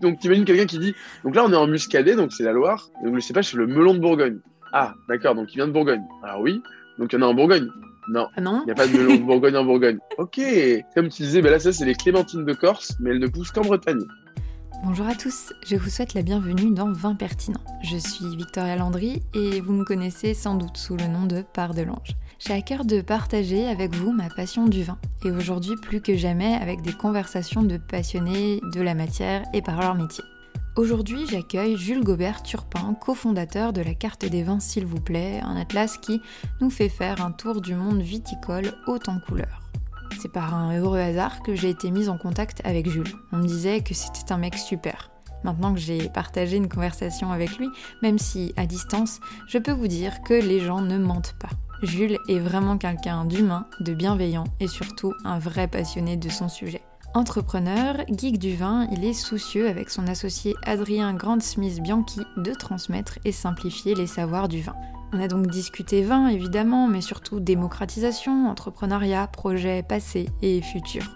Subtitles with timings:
[0.00, 2.90] Donc, t'imagines quelqu'un qui dit Donc là, on est en muscadet, donc c'est la Loire.
[3.04, 4.40] Donc, le cépage, c'est le melon de Bourgogne.
[4.72, 6.02] Ah, d'accord, donc il vient de Bourgogne.
[6.24, 6.60] Ah oui,
[6.98, 7.68] donc il y en a en Bourgogne.
[8.10, 9.98] Non, Ah il n'y a pas de melon de Bourgogne en Bourgogne.
[10.18, 10.40] Ok,
[10.96, 13.52] comme tu disais, ben là, ça, c'est les clémentines de Corse, mais elles ne poussent
[13.52, 14.02] qu'en Bretagne.
[14.84, 17.60] Bonjour à tous, je vous souhaite la bienvenue dans Vin Pertinent.
[17.82, 21.74] Je suis Victoria Landry et vous me connaissez sans doute sous le nom de Part
[21.74, 22.16] de l'Ange.
[22.38, 26.16] J'ai à cœur de partager avec vous ma passion du vin et aujourd'hui plus que
[26.16, 30.22] jamais avec des conversations de passionnés de la matière et par leur métier.
[30.76, 35.56] Aujourd'hui, j'accueille Jules Gobert Turpin, cofondateur de la Carte des vins s'il vous plaît, un
[35.56, 36.22] atlas qui
[36.60, 39.68] nous fait faire un tour du monde viticole haut en couleurs.
[40.20, 43.12] C'est par un heureux hasard que j'ai été mise en contact avec Jules.
[43.32, 45.10] On me disait que c'était un mec super.
[45.42, 47.68] Maintenant que j'ai partagé une conversation avec lui,
[48.00, 51.50] même si à distance, je peux vous dire que les gens ne mentent pas.
[51.82, 56.82] Jules est vraiment quelqu'un d'humain, de bienveillant et surtout un vrai passionné de son sujet.
[57.14, 63.18] Entrepreneur, geek du vin, il est soucieux avec son associé Adrien Grandsmith Bianchi de transmettre
[63.24, 64.74] et simplifier les savoirs du vin.
[65.12, 71.08] On a donc discuté vin évidemment, mais surtout démocratisation, entrepreneuriat, projets passés et futurs.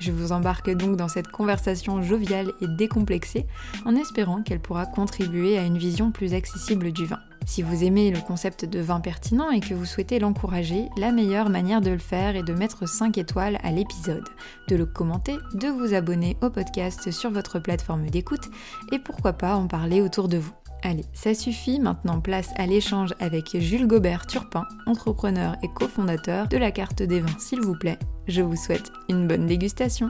[0.00, 3.46] Je vous embarque donc dans cette conversation joviale et décomplexée
[3.84, 7.20] en espérant qu'elle pourra contribuer à une vision plus accessible du vin.
[7.46, 11.50] Si vous aimez le concept de vin pertinent et que vous souhaitez l'encourager, la meilleure
[11.50, 14.28] manière de le faire est de mettre 5 étoiles à l'épisode,
[14.68, 18.48] de le commenter, de vous abonner au podcast sur votre plateforme d'écoute
[18.92, 20.52] et pourquoi pas en parler autour de vous.
[20.82, 26.56] Allez, ça suffit, maintenant place à l'échange avec Jules Gobert Turpin, entrepreneur et cofondateur de
[26.56, 27.98] la carte des vins s'il vous plaît.
[28.28, 30.08] Je vous souhaite une bonne dégustation.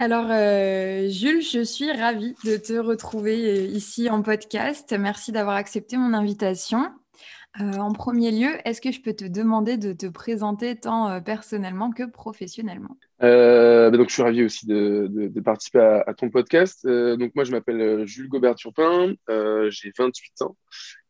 [0.00, 4.92] Alors, euh, Jules, je suis ravie de te retrouver euh, ici en podcast.
[4.98, 6.90] Merci d'avoir accepté mon invitation.
[7.60, 11.92] Euh, en premier lieu, est-ce que je peux te demander de te présenter tant personnellement
[11.92, 12.96] que professionnellement?
[13.20, 16.84] Bah donc, je suis ravi aussi de, participer à, à ton podcast.
[16.84, 19.14] Donc, moi, je m'appelle Jules Gobert Turpin,
[19.68, 20.56] j'ai 28 ans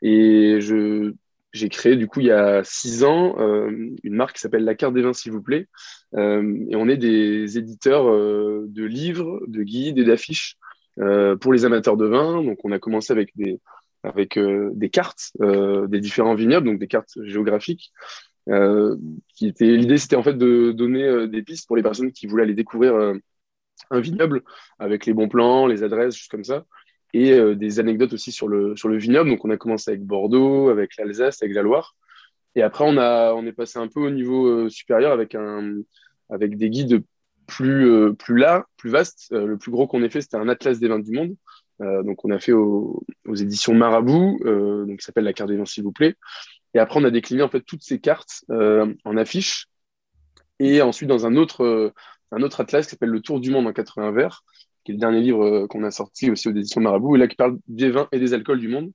[0.02, 1.14] et je,
[1.54, 3.70] j'ai créé, du coup, il y a 6 ans, euh,
[4.02, 5.68] une marque qui s'appelle La Carte des Vins, s'il vous plaît.
[6.14, 10.56] Euh, et on est des éditeurs euh, de livres, de guides et d'affiches
[11.40, 12.42] pour les amateurs de vin.
[12.42, 13.60] Donc, on a commencé avec des,
[14.04, 17.92] avec, des cartes des différents vignobles, donc des cartes géographiques.
[18.46, 22.54] Qui l'idée c'était en fait de donner des pistes pour les personnes qui voulaient aller
[22.54, 22.94] découvrir
[23.90, 24.44] un vignoble
[24.78, 26.64] avec les bons plans, les adresses, juste comme ça,
[27.14, 29.30] et euh, des anecdotes aussi sur le sur le vignoble.
[29.30, 31.96] Donc on a commencé avec Bordeaux, avec l'Alsace, avec la Loire,
[32.56, 35.80] et après on a on est passé un peu au niveau euh, supérieur avec un
[36.28, 37.02] avec des guides
[37.46, 39.28] plus euh, plus là, plus vastes.
[39.32, 41.34] Euh, le plus gros qu'on ait fait c'était un atlas des vins du monde.
[41.80, 44.38] Donc on a fait au- aux éditions Marabout,
[44.86, 46.14] donc qui s'appelle la carte des vins s'il vous plaît.
[46.72, 49.66] Et après, on a décliné en fait toutes ces cartes en affiches.
[50.60, 51.92] Et ensuite, dans un autre,
[52.30, 54.44] un autre atlas qui s'appelle Le Tour du monde en 80 vers,
[54.84, 57.26] qui est le dernier livre euh, qu'on a sorti aussi aux éditions Marabout, et là
[57.26, 58.92] qui parle des vins et des alcools du monde.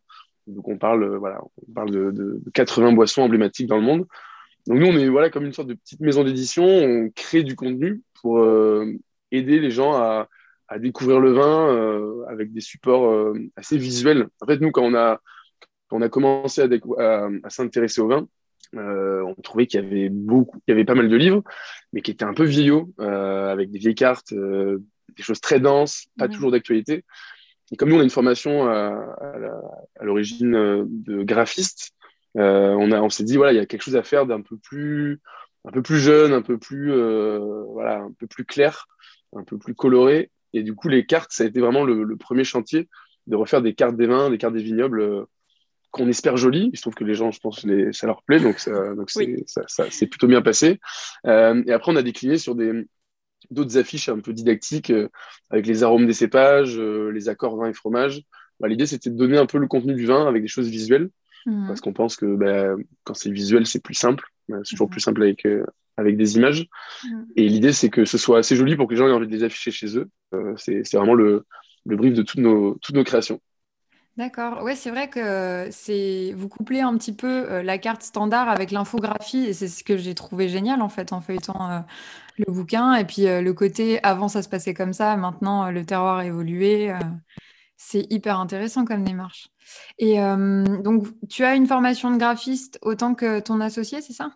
[0.48, 3.84] Donc on parle, euh, voilà, on parle de, de, de 80 boissons emblématiques dans le
[3.84, 4.06] monde.
[4.68, 7.56] Donc nous, on est voilà, comme une sorte de petite maison d'édition, on crée du
[7.56, 8.86] contenu pour euh,
[9.32, 10.28] aider les gens à,
[10.78, 14.28] découvrir le vin avec des supports assez visuels.
[14.40, 15.20] En fait, nous, quand on a,
[15.90, 18.28] on a commencé à, s'intéresser au vin,
[18.74, 20.12] on trouvait qu'il y avait
[20.68, 21.42] y avait pas mal de livres,
[21.92, 24.32] mais qui étaient un peu vieillots, avec des vieilles cartes,
[25.20, 26.32] des choses très denses, pas Ouais.
[26.34, 27.04] toujours d'actualité.
[27.72, 28.88] Et comme nous, on a une formation à,
[30.00, 31.92] à l'origine euh, de graphiste,
[32.38, 34.42] euh, on a, on s'est dit voilà, il y a quelque chose à faire d'un
[34.42, 35.20] peu plus,
[35.66, 37.40] un peu plus jeune, un peu plus, euh,
[37.74, 38.88] voilà, un peu plus clair,
[39.36, 40.32] un peu plus coloré.
[40.54, 42.88] Et du coup, les cartes, ça a été vraiment le, le premier chantier
[43.28, 45.26] de refaire des cartes des vins, des cartes des vignobles euh,
[45.92, 46.70] qu'on espère jolies.
[46.74, 49.10] Il se trouve que les gens, je pense, les, ça leur plaît, donc ça, donc
[49.12, 49.44] c'est, Oui.
[49.46, 50.80] ça, ça- c'est plutôt bien passé.
[51.28, 52.72] Euh, et après, on a décliné sur des
[53.52, 55.10] d'autres affiches un peu didactiques euh,
[55.50, 58.22] avec les arômes des cépages, euh, les accords vin et fromage.
[58.60, 61.10] Bah, l'idée, c'était de donner un peu le contenu du vin avec des choses visuelles,
[61.46, 61.68] Mhm.
[61.68, 64.26] parce qu'on pense que bah, quand c'est visuel, c'est plus simple.
[64.52, 64.92] Euh, C'est toujours Mhm.
[64.92, 66.68] plus simple avec, euh, avec des images.
[67.06, 67.28] Mhm.
[67.36, 69.32] Et l'idée, c'est que ce soit assez joli pour que les gens aient envie de
[69.36, 70.10] les afficher chez eux.
[70.58, 71.46] C'est vraiment le,
[71.86, 73.40] le brief de toutes nos, toutes nos créations.
[74.18, 74.64] D'accord.
[74.64, 79.46] Ouais, c'est vrai que c'est vous couplez un petit peu la carte standard avec l'infographie
[79.46, 81.86] et c'est ce que j'ai trouvé génial en fait en feuilletant
[82.46, 85.72] le bouquin et puis euh, le côté avant ça se passait comme ça, maintenant euh,
[85.72, 86.92] le terroir a évolué.
[86.92, 86.98] euh,
[87.78, 89.50] c'est hyper intéressant comme démarche.
[90.00, 94.32] Et euh, donc tu as une formation de graphiste autant que ton associé, c'est ça?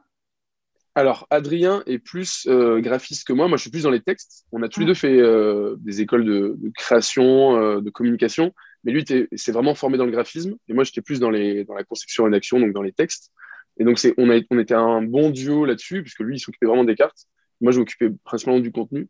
[0.96, 3.48] Alors, Adrien est plus euh, graphiste que moi.
[3.48, 4.46] Moi, je suis plus dans les textes.
[4.52, 4.90] On a tous les Ah.
[4.90, 8.54] deux fait euh, des écoles de, de création, de communication.
[8.84, 10.54] Mais lui, s'est vraiment formé dans le graphisme.
[10.68, 13.32] Et moi, j'étais plus dans, les, dans la conception rédaction, donc dans les textes.
[13.80, 16.68] Et donc, c'est, on, a, on était un bon duo là-dessus, puisque lui, il s'occupait
[16.68, 17.26] vraiment des cartes.
[17.64, 19.08] Moi, je m'occupais principalement du contenu.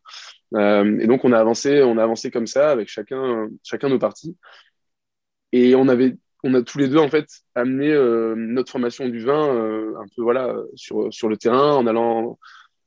[0.55, 4.37] et donc, on a avancé, on a avancé comme ça avec chacun, chacun nos parties.
[5.51, 7.93] Et on avait, on a tous les deux en fait amené
[8.35, 12.39] notre formation du vin un peu voilà sur, sur le terrain en allant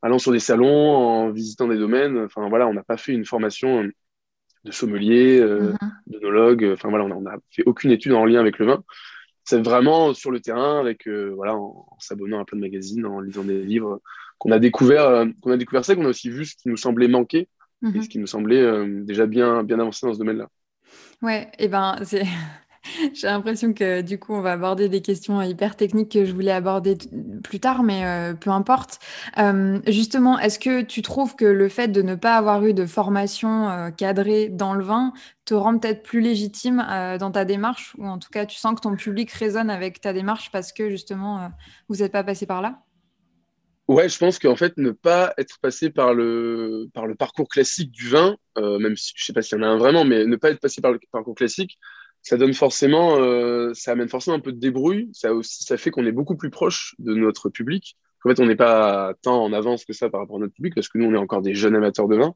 [0.03, 2.19] allant sur des salons, en visitant des domaines.
[2.19, 3.85] Enfin voilà, on n'a pas fait une formation
[4.65, 5.93] de sommelier, euh, mhm.
[6.07, 6.71] d'onologue.
[6.73, 8.85] Enfin voilà, on n'a fait aucune étude en lien avec le vin.
[9.49, 13.21] C'est vraiment sur le terrain, avec euh, voilà, en, s'abonnant à plein de magazines, en
[13.21, 14.01] lisant des livres,
[14.39, 16.77] qu'on a découvert, euh, qu'on a découvert ça, qu'on a aussi vu ce qui nous
[16.77, 17.49] semblait manquer
[17.83, 18.03] et mhm.
[18.03, 20.49] ce qui nous semblait déjà bien, bien avancé dans ce domaine-là.
[21.23, 22.25] Ouais, et ben c'est
[23.15, 26.53] J'ai l'impression que du coup, on va aborder des questions hyper techniques que je voulais
[26.53, 26.97] aborder
[27.43, 28.99] plus tard, mais euh, peu importe.
[29.39, 32.87] Euh, justement, est-ce que tu trouves que le fait de ne pas avoir eu de
[32.87, 35.13] formation euh, cadrée dans le vin
[35.45, 36.85] te rend peut-être plus légitime
[37.21, 40.13] dans ta démarche, ou en tout cas, tu sens que ton public résonne avec ta
[40.13, 41.53] démarche parce que justement,
[41.89, 42.83] vous n'êtes pas passé par là?
[43.87, 47.93] Ouais, je pense qu'en fait, ne pas être passé par le, par le parcours classique
[47.93, 50.35] du vin, même si je sais pas s'il y en a un vraiment, mais ne
[50.35, 51.79] pas être passé par le parcours classique,
[52.27, 55.09] ça donne forcément, euh, ça amène forcément un peu de débrouille.
[55.13, 57.97] Ça aussi, ça fait qu'on est beaucoup plus proche de notre public.
[58.25, 60.75] En fait, on n'est pas tant en avance que ça par rapport à notre public
[60.75, 62.35] parce que nous, on est encore des jeunes amateurs de vin.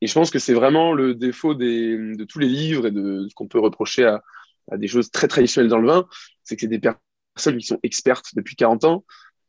[0.00, 3.28] Et je pense que c'est vraiment le défaut des, de tous les livres et de
[3.28, 4.20] ce qu'on peut reprocher à,
[4.68, 6.08] à, des choses très traditionnelles dans le vin,
[6.42, 9.04] c'est que c'est des personnes qui sont expertes depuis 40 ans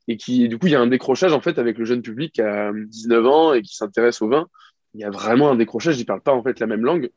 [0.07, 2.39] et qui, du coup, il y a un décrochage en fait avec le jeune public
[2.39, 4.47] à 19 ans et qui s'intéresse au vin.
[4.93, 5.99] Il y a vraiment un décrochage.
[5.99, 7.09] Ils parlent pas en fait la même langue.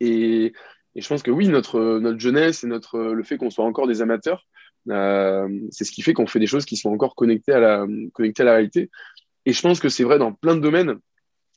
[0.00, 0.52] Et
[0.96, 3.86] et je pense que oui, notre, notre jeunesse et notre, le fait qu'on soit encore
[3.86, 4.46] des amateurs,
[4.88, 7.86] euh, c'est ce qui fait qu'on fait des choses qui sont encore connectées à la,
[8.14, 8.90] connectées à la réalité.
[9.44, 10.96] Et je pense que c'est vrai dans plein de domaines.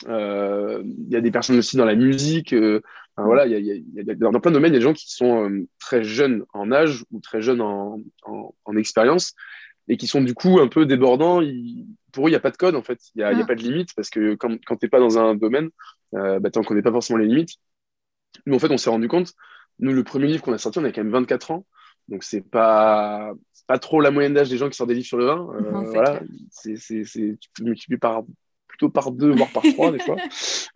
[0.09, 2.51] Euh, il y a des personnes aussi dans la musique.
[2.51, 2.81] Euh,
[3.15, 4.93] voilà, il y a, y a, dans plein de domaines, il y a des gens
[4.93, 9.35] qui sont très jeunes en âge ou très jeunes en, en, en, expérience
[9.87, 11.39] et qui sont du coup un peu débordants.
[11.39, 12.99] Ils, pour eux, il n'y a pas de code en fait.
[13.15, 13.45] Il n'y a, ah.
[13.45, 15.69] pas de limite parce que quand, quand tu n'es pas dans un domaine,
[16.11, 17.55] bah, tu n'en connais pas forcément les limites.
[18.45, 19.33] Nous, en fait, on s'est rendu compte,
[19.79, 21.65] nous, le premier livre qu'on a sorti, on a quand même 24 ans.
[22.07, 23.31] Donc, c'est pas,
[23.67, 25.47] pas trop la moyenne d'âge des gens qui sortent des livres sur le vin.
[25.53, 26.21] Euh, voilà,
[26.51, 28.23] c'est, c'est, tu peux multiplier par,
[28.67, 30.15] plutôt par deux, voire par trois, des fois.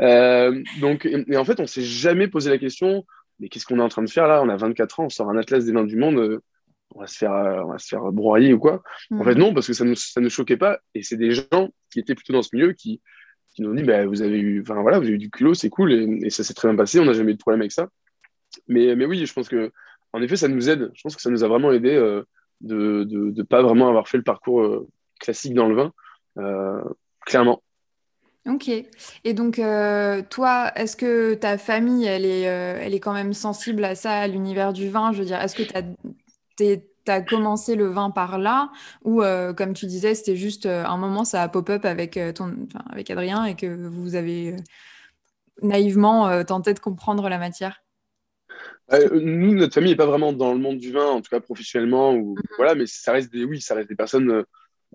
[0.02, 3.06] Euh, donc, et, en fait, on s'est jamais posé la question,
[3.40, 4.42] mais qu'est-ce qu'on est en train de faire là?
[4.42, 6.18] On a 24 ans, on sort un atlas des vins du monde.
[6.18, 6.42] Euh,
[6.96, 8.82] on va se faire, on va se faire broyer ou quoi?
[9.12, 9.24] En mm.
[9.24, 10.80] fait, non, parce que ça ne ça ne choquait pas.
[10.96, 13.02] Et c'est des gens qui étaient plutôt dans ce milieu qui,
[13.54, 15.54] qui nous ont dit bah, vous avez eu enfin voilà vous avez eu du culot
[15.54, 17.72] c'est cool et, ça s'est très bien passé on n'a jamais eu de problème avec
[17.72, 17.88] ça.
[18.68, 19.72] Mais mais oui je pense que
[20.12, 20.92] en effet ça nous aide.
[20.94, 22.24] Je pense que ça nous a vraiment aidé euh,
[22.62, 24.88] de ne pas vraiment avoir fait le parcours euh,
[25.20, 25.94] classique dans le vin
[26.38, 26.84] euh,
[27.26, 27.62] clairement.
[28.46, 28.70] Ok.
[29.24, 29.56] Et donc,
[30.30, 34.28] toi, est-ce que ta famille, elle est, elle est quand même sensible à ça, à
[34.28, 35.14] l'univers du vin?
[35.14, 38.72] Je veux dire, est-ce que tu as, tu as commencé le vin par là
[39.04, 42.32] ou euh, comme tu disais c'était juste euh, un moment ça a pop-up avec euh,
[42.32, 42.56] ton
[42.90, 44.56] avec Adrien et que vous avez
[45.62, 47.84] naïvement tenté de comprendre la matière?
[48.92, 52.14] Nous notre famille n'est pas vraiment dans le monde du vin en tout cas professionnellement
[52.14, 52.56] ou mm-hmm.
[52.58, 54.44] voilà mais ça reste des oui ça reste des personnes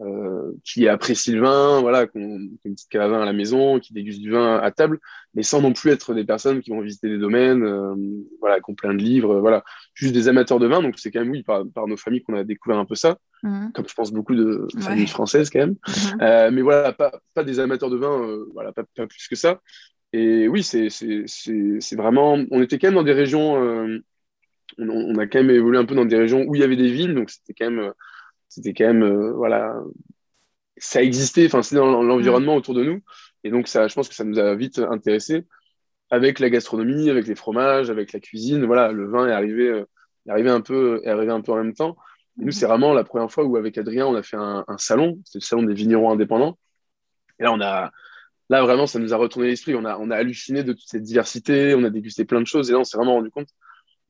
[0.00, 3.32] euh, qui apprécient le vin, voilà, qui ont une petite cave à vin à la
[3.32, 5.00] maison, qui dégustent du vin à table,
[5.34, 7.94] mais sans non plus être des personnes qui vont visiter des domaines, euh,
[8.38, 9.64] voilà, qui ont plein de livres, voilà,
[9.94, 10.82] juste des amateurs de vin.
[10.82, 13.72] Donc c'est quand même oui par, nos familles qu'on a découvert un peu ça, mhm.
[13.74, 15.76] comme je pense beaucoup de familles françaises quand même.
[16.22, 19.60] Euh, mais voilà, pas, pas, des amateurs de vin, voilà, pas, pas, plus que ça.
[20.12, 24.00] Et oui, c'est vraiment, on était quand même dans des régions, on,
[24.78, 26.90] on, a quand même évolué un peu dans des régions où il y avait des
[26.90, 27.92] villes, donc c'était quand même
[28.48, 29.80] c'était quand même, euh, voilà,
[30.76, 33.00] ça existait, enfin, c'était dans l'environnement autour de nous.
[33.44, 35.46] Et donc, ça, je pense que ça nous a vite intéressé
[36.10, 38.64] avec la gastronomie, avec les fromages, avec la cuisine.
[38.64, 39.84] Voilà, le vin est arrivé, euh,
[40.26, 41.96] est arrivé, un, peu, est arrivé un peu en même temps.
[42.40, 45.20] Et nous, c'est vraiment la première fois où, avec Adrien, on a fait un, salon.
[45.24, 46.58] C'était le salon des vignerons indépendants.
[47.38, 47.90] Et là, on a,
[48.48, 49.74] là, vraiment, ça nous a retourné l'esprit.
[49.74, 51.74] On a, on a halluciné de toute cette diversité.
[51.74, 52.70] On a dégusté plein de choses.
[52.70, 53.48] Et là, on s'est vraiment rendu compte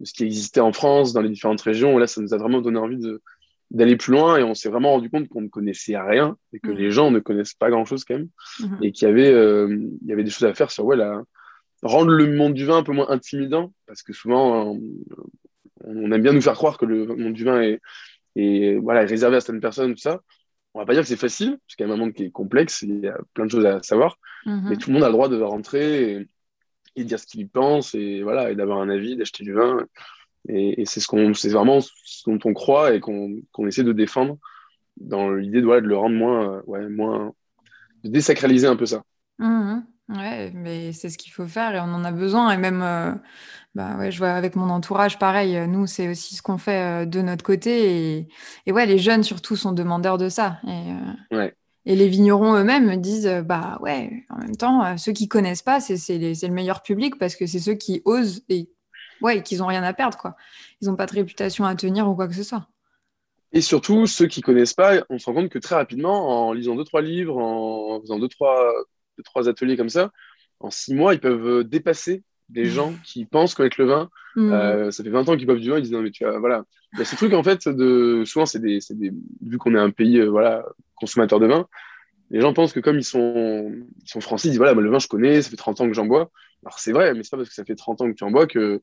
[0.00, 1.96] de ce qui existait en France, dans les différentes régions.
[1.96, 3.20] Et là, ça nous a vraiment donné envie de,
[3.70, 6.70] d'aller plus loin et on s'est vraiment rendu compte qu'on ne connaissait rien et que
[6.70, 6.76] mm.
[6.76, 8.28] les gens ne connaissent pas grand chose quand même
[8.60, 8.78] mm-hmm.
[8.82, 9.68] et qu'il y avait euh,
[10.02, 11.22] il y avait des choses à faire sur ouais la
[11.82, 14.74] rendre le monde du vin un peu moins intimidant parce que souvent
[15.84, 17.80] on, aime bien nous faire croire que le monde du vin est,
[18.36, 20.20] est voilà réservé à certaines personnes tout ça
[20.74, 22.30] on va pas dire que c'est facile parce qu'il y a un monde qui est
[22.30, 24.68] complexe il y a plein de choses à savoir mm-hmm.
[24.70, 26.28] mais tout le monde a le droit de rentrer et,
[26.96, 29.86] et dire ce qu'il pense et voilà et d'avoir un avis d'acheter du vin
[30.48, 34.38] et, c'est ce qu'on, c'est vraiment ce dont on croit et qu'on essaie de défendre
[35.00, 37.32] dans l'idée de, de le rendre moins, euh, ouais, moins,
[38.04, 39.02] de désacraliser un peu ça.
[39.38, 39.80] Mmh
[40.16, 42.50] ouais, mais c'est ce qu'il faut faire et on en a besoin.
[42.50, 43.12] Et même, euh,
[43.74, 47.04] bah ouais, je vois avec mon entourage, pareil, nous, c'est aussi ce qu'on fait euh,
[47.04, 48.16] de notre côté.
[48.16, 48.28] Et,
[48.64, 50.60] et, ouais, les jeunes surtout sont demandeurs de ça.
[50.66, 51.54] Et, ouais.
[51.84, 55.96] Et les vignerons eux-mêmes disent, bah ouais, en même temps, ceux qui connaissent pas, c'est
[56.18, 58.68] le meilleur public parce que c'est ceux qui osent et
[59.22, 60.36] ouais, qu'ils ont rien à perdre, quoi.
[60.80, 62.66] Ils n'ont pas de réputation à tenir ou quoi que ce soit.
[63.52, 66.76] Et surtout, ceux qui connaissent pas, on se rend compte que très rapidement, en lisant
[66.76, 68.72] deux, trois livres, en faisant deux, trois,
[69.16, 70.10] deux, trois ateliers comme ça,
[70.60, 72.70] en six mois, ils peuvent dépasser des mmh.
[72.70, 74.10] gens qui pensent connaître le vin.
[74.36, 74.52] Mmh.
[74.52, 76.38] Euh, ça fait 20 ans qu'ils boivent du vin, ils disent non, mais tu vois,
[76.38, 76.64] voilà.
[76.92, 79.78] Il y a ce truc, en fait, de, souvent, c'est des, des, vu qu'on est
[79.78, 81.66] un pays, euh, voilà, consommateur de vin,
[82.30, 83.72] les gens pensent que comme ils sont,
[84.02, 85.94] ils sont français, ils disent voilà, le vin, je connais, ça fait 30 ans que
[85.94, 86.30] j'en bois.
[86.64, 88.30] Alors, c'est vrai, mais c'est pas parce que ça fait 30 ans que tu en
[88.30, 88.82] bois que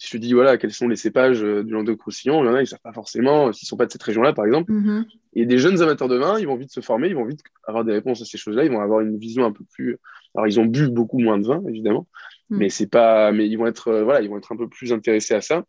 [0.00, 2.54] si je te dis voilà quels sont les cépages euh, du Languedoc-Roussillon, il y en
[2.54, 4.72] a ils savent pas forcément euh, s'ils sont pas de cette région-là par exemple.
[4.72, 5.04] Mm-hmm.
[5.34, 7.84] Et des jeunes amateurs de vin, ils vont vite se former, ils vont vite avoir
[7.84, 9.98] des réponses à ces choses-là, ils vont avoir une vision un peu plus.
[10.34, 12.08] Alors ils ont bu beaucoup moins de vin évidemment,
[12.48, 12.56] mm.
[12.56, 14.90] mais c'est pas, mais ils vont être euh, voilà, ils vont être un peu plus
[14.90, 15.64] intéressés à ça.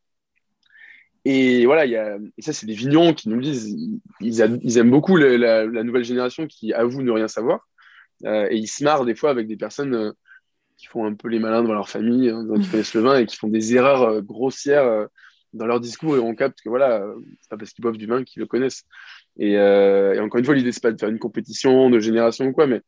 [1.26, 2.18] Et voilà, il y a...
[2.38, 3.76] et ça c'est des vignons qui nous le disent,
[4.22, 7.68] ils, aiment beaucoup la, nouvelle génération qui avoue ne rien savoir
[8.24, 10.14] et ils se marrent des fois avec des personnes
[10.82, 13.38] qui font un peu les malins devant leur famille, qui connaissent le vin et qui
[13.38, 15.06] font des erreurs euh, grossières euh,
[15.54, 17.06] dans leur discours et on capte que voilà,
[17.40, 18.86] c'est pas parce qu'ils boivent du vin qu'ils le connaissent.
[19.38, 22.52] Et, euh, encore une fois, l'idée c'est pas de faire une compétition de génération ou
[22.52, 22.82] quoi, mais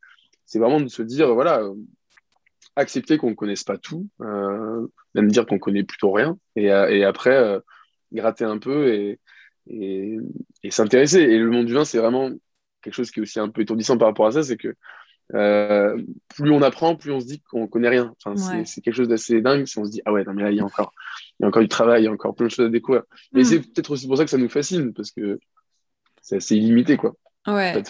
[0.48, 1.62] c'est vraiment de se dire voilà,
[2.76, 7.60] accepter qu'on ne connaisse pas tout, même dire qu'on connaît plutôt rien, et, après
[8.12, 9.20] gratter un peu et,
[9.68, 11.20] et s'intéresser.
[11.20, 12.32] Et le monde du vin, c'est vraiment
[12.82, 14.74] quelque chose qui est aussi un peu étourdissant par rapport à ça, c'est que
[15.34, 16.02] euh,
[16.36, 18.14] plus on apprend, plus on se dit qu'on connaît rien.
[18.24, 20.52] Enfin, c'est quelque chose d'assez dingue si on se dit ah ouais, non, mais là,
[20.52, 20.94] il y a encore,
[21.40, 23.04] il y a encore du travail, il y a encore plein de choses à découvrir.
[23.32, 23.46] Mais mm.
[23.46, 25.40] c'est peut-être aussi pour ça que ça nous fascine, parce que
[26.22, 27.16] c'est assez illimité, quoi.
[27.46, 27.84] Ouais,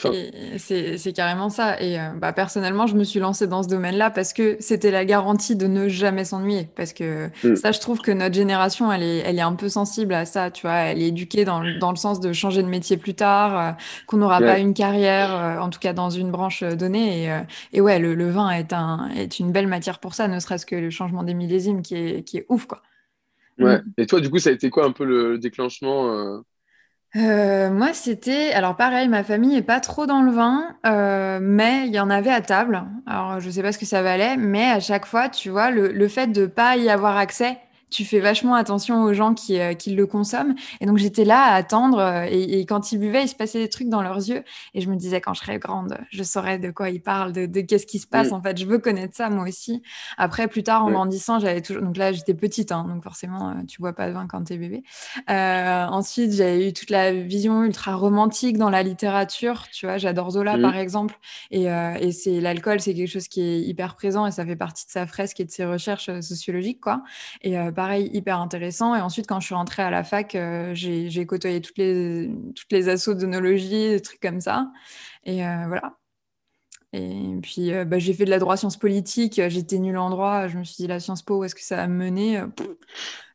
[0.57, 1.79] c'est carrément ça.
[1.79, 5.05] Et euh, bah, personnellement, je me suis lancée dans ce domaine-là parce que c'était la
[5.05, 6.69] garantie de ne jamais s'ennuyer.
[6.75, 7.55] Parce que mm.
[7.55, 10.49] ça, je trouve que notre génération, elle est, elle est un peu sensible à ça.
[10.49, 13.59] Tu vois, elle est éduquée dans, dans le sens de changer de métier plus tard,
[13.59, 13.71] euh,
[14.07, 17.25] qu'on n'aura pas une carrière, euh, en tout cas dans une branche donnée.
[17.25, 17.41] Et,
[17.73, 20.65] et ouais, le, le, vin est, un, est une belle matière pour ça, ne serait-ce
[20.65, 22.81] que le changement des millésimes qui est, qui est ouf, quoi.
[23.59, 23.77] Ouais.
[23.77, 23.93] Mm.
[23.97, 26.41] Et toi, du coup, ça a été quoi un peu le déclenchement
[27.15, 28.53] euh, moi, c'était.
[28.53, 32.09] Alors, pareil, ma famille est pas trop dans le vin, euh, mais il y en
[32.09, 32.83] avait à table.
[33.05, 35.89] Alors, je sais pas ce que ça valait, mais à chaque fois, tu vois, le,
[35.91, 37.59] le fait de pas y avoir accès,
[37.93, 40.55] tu fais vachement attention aux gens qui, euh, qui le consomment.
[40.81, 41.99] Et donc, j'étais là à attendre.
[41.99, 44.43] Euh, et, quand ils buvaient, il se passait des trucs dans leurs yeux.
[44.73, 47.45] Et je me disais, quand je serai grande, je saurais de quoi ils parlent, de,
[47.45, 48.31] de qu'est-ce qui se passe.
[48.31, 48.33] Mm.
[48.33, 49.81] En fait, je veux connaître ça, moi aussi.
[50.17, 51.83] Après, plus tard, en grandissant, j'avais toujours.
[51.83, 54.57] Donc là, j'étais petite, hein, donc forcément, euh, tu bois pas de vin quand t'es
[54.57, 54.83] bébé.
[55.29, 59.67] Euh, ensuite, j'avais eu toute la vision ultra romantique dans la littérature.
[59.71, 60.61] Tu vois, j'adore Zola, mm.
[60.61, 61.15] par exemple.
[61.51, 64.55] Et, euh, et c'est l'alcool, c'est quelque chose qui est hyper présent et ça fait
[64.55, 67.03] partie de sa fresque et de ses recherches sociologiques, quoi.
[67.41, 68.95] Et pareil, hyper intéressant.
[68.95, 72.71] Et ensuite, quand je suis rentrée à la fac, euh, j'ai côtoyé toutes les, toutes
[72.71, 74.71] les assos d'onologie, des trucs comme ça.
[75.25, 75.97] Et euh, voilà.
[76.93, 79.41] Et puis, euh, bah, j'ai fait de la droit sciences politiques.
[79.49, 80.47] J'étais nulle en droit.
[80.47, 82.43] Je me suis dit, la Sciences Po, où est-ce que ça va me mener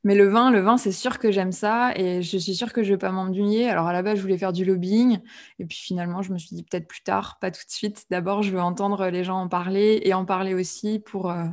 [0.04, 1.92] Mais le vin, le vin, c'est sûr que j'aime ça.
[1.96, 3.68] Et je suis sûre que je ne vais pas m'ennuyer.
[3.68, 5.18] Alors, à la base, je voulais faire du lobbying.
[5.58, 8.06] Et puis, finalement, je me suis dit, peut-être plus tard, pas tout de suite.
[8.10, 11.46] D'abord, je veux entendre les gens en parler et en parler aussi pour, euh,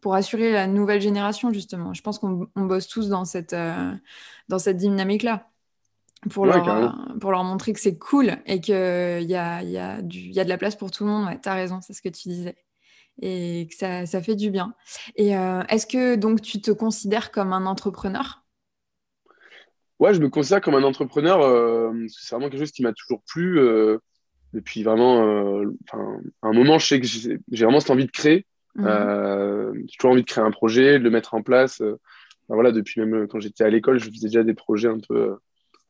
[0.00, 1.94] pour assurer la nouvelle génération, justement.
[1.94, 3.92] Je pense qu'on bosse tous dans cette, euh,
[4.48, 5.51] dans cette dynamique-là
[6.30, 6.88] pour, leur, euh,
[7.20, 9.34] pour leur montrer que c'est cool et qu'il y a, y,
[9.76, 11.26] a y a de la place pour tout le monde.
[11.26, 12.54] Ouais, tu as raison, c'est ce que tu disais.
[13.20, 14.74] Et que ça, ça fait du bien.
[15.16, 18.42] Et euh, est-ce que donc tu te considères comme un entrepreneur?
[19.98, 21.40] Ouais, je me considère comme un entrepreneur.
[21.42, 23.60] Euh, c'est vraiment quelque chose qui m'a toujours plu.
[24.52, 25.22] depuis vraiment
[26.42, 28.46] un moment, je sais que j'ai vraiment cette envie de créer.
[28.74, 28.86] Mmh.
[29.74, 31.82] j'ai toujours envie de créer un projet, de le mettre en place.
[32.48, 35.36] voilà, depuis même quand j'étais à l'école, je faisais déjà des projets un peu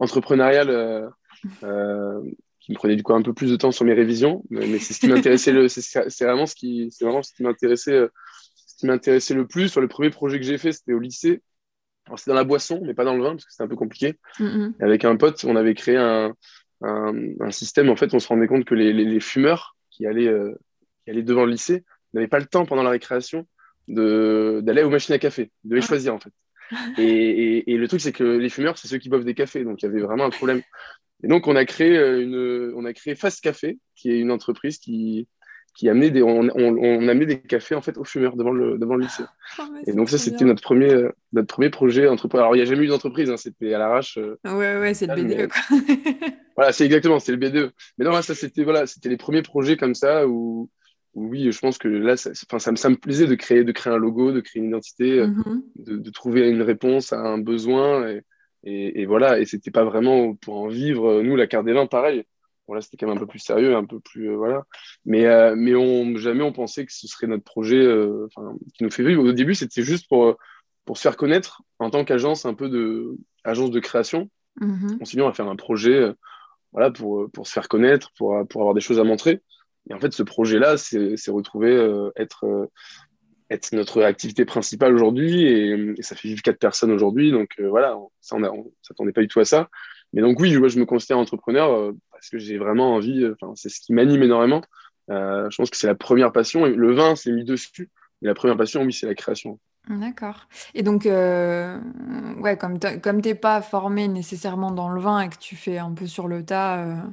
[0.02, 1.08] entrepreneurial euh,
[1.62, 2.20] euh,
[2.60, 4.94] qui me prenait du coup un peu plus de temps sur mes révisions, mais, c'est
[4.94, 8.08] ce qui m'intéressait le, c'est vraiment ce qui, c'est vraiment ce qui m'intéressait, euh,
[8.54, 9.68] ce qui m'intéressait le plus.
[9.68, 11.42] Sur le premier projet que j'ai fait, c'était au lycée.
[12.06, 13.76] Alors c'était dans la boisson, mais pas dans le vin parce que c'était un peu
[13.76, 14.18] compliqué.
[14.38, 14.74] Mm-hmm.
[14.80, 16.34] Avec un pote, on avait créé un,
[16.82, 17.90] un, système.
[17.90, 20.32] En fait, on se rendait compte que les, les, fumeurs qui allaient,
[21.04, 23.46] qui allaient devant le lycée n'avaient pas le temps pendant la récréation
[23.86, 25.86] d'aller aux machines à café, de les ah.
[25.86, 26.32] choisir en fait.
[26.98, 29.64] Et, et, le truc, c'est que les fumeurs, c'est ceux qui boivent des cafés.
[29.64, 30.62] Donc, il y avait vraiment un problème.
[31.22, 34.32] Et donc, on a créé, euh, une, on a créé Fast Café, qui est une
[34.32, 35.28] entreprise qui,
[35.74, 38.78] qui amenait des, on, on, on amenait des cafés en fait aux fumeurs devant le,
[38.78, 39.24] devant le lycée.
[39.58, 42.46] Oh, et donc, ça, c'était notre premier, euh, notre premier projet entrepreneur.
[42.46, 44.16] Alors, il n'y a jamais eu d'entreprise, hein, c'était à l'arrache.
[44.16, 45.48] Euh, ouais, ouais, c'est le BDE.
[45.48, 45.78] Quoi.
[46.56, 47.70] voilà, c'est exactement, c'est le BDE.
[47.98, 50.70] Mais non, ça, c'était voilà, les premiers projets comme ça où
[51.14, 53.98] oui, je pense que là, ça, ça, ça, me plaisait de créer, de créer un
[53.98, 55.62] logo, de créer une identité, euh, mm-hmm.
[55.76, 58.08] de, de, trouver une réponse à un besoin.
[58.08, 58.22] Et,
[58.64, 61.22] et, et voilà, et c'était pas vraiment pour en vivre.
[61.22, 62.24] Nous, la carte des vins, pareil.
[62.66, 64.34] Bon, là, c'était quand même un peu plus sérieux, un peu plus.
[64.34, 64.62] voilà.
[65.04, 65.24] Mais,
[65.56, 67.84] mais on, jamais on pensait que ce serait notre projet
[68.74, 69.24] qui nous fait vivre.
[69.24, 70.36] Au début, c'était juste pour,
[70.84, 74.30] pour se faire connaître en tant qu'agence, un peu de, agence de création.
[74.60, 74.98] Mm-hmm.
[75.00, 76.12] On s'est dit, on va faire un projet
[76.70, 79.42] voilà, pour, pour se faire connaître, pour, pour avoir des choses à montrer.
[79.90, 81.70] Et en fait, ce projet-là s'est retrouvé
[82.16, 82.68] être
[83.52, 87.30] être notre activité principale aujourd'hui et, ça fait vivre quatre personnes aujourd'hui.
[87.30, 88.46] Donc euh, voilà, ça, on ne
[88.82, 89.68] s'attendait pas du tout à ça.
[90.12, 93.68] Mais donc oui, je, me considère entrepreneur euh, parce que j'ai vraiment envie, euh, c'est
[93.68, 94.62] ce qui m'anime énormément.
[95.08, 96.66] je pense que c'est la première passion.
[96.66, 97.90] Le vin, c'est mis dessus.
[98.20, 99.58] Mais la première passion, oui, c'est la création.
[99.88, 100.46] D'accord.
[100.74, 105.56] Et donc, ouais, comme tu n'es pas formé nécessairement dans le vin et que tu
[105.56, 107.04] fais un peu sur le tas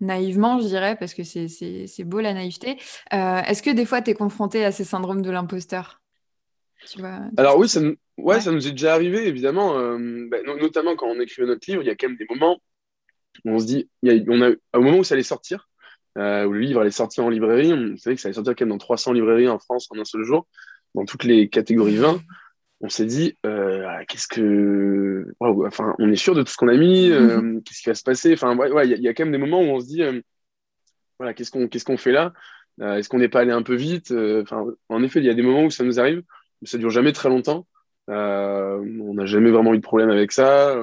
[0.00, 2.78] naïvement, je dirais, parce que c'est beau la naïveté,
[3.10, 6.02] est-ce que des fois tu es confronté à ces syndromes de l'imposteur?
[7.38, 7.80] Alors oui, ça,
[8.18, 9.74] ouais, ça nous est déjà arrivé, évidemment,
[10.28, 12.58] bah, notamment quand on écrivait notre livre, il y a quand même des moments
[13.46, 15.70] où on se dit, y a, on a, au moment où ça allait sortir,
[16.16, 18.74] où le livre allait sortir en librairie, on savait que ça allait sortir quand même
[18.74, 20.46] dans 300 librairies en France en un seul jour
[20.94, 22.20] dans toutes les catégories 20,
[22.80, 25.26] on s'est dit, euh, ah, qu'est-ce que.
[25.40, 27.62] enfin, on est sûr de tout ce qu'on a mis, euh, mhm.
[27.62, 28.32] qu'est-ce qui va se passer?
[28.32, 30.20] Enfin, il ouais, y, a quand même des moments où on se dit, euh,
[31.18, 32.32] voilà, qu'est-ce qu'on qu'est-ce qu'on fait là?
[32.80, 34.12] Est-ce qu'on n'est pas allé un peu vite?
[34.12, 36.22] Enfin, en effet, il y a des moments où ça nous arrive,
[36.62, 37.66] mais ça dure jamais très longtemps.
[38.06, 40.76] on n'a jamais vraiment eu de problème avec ça.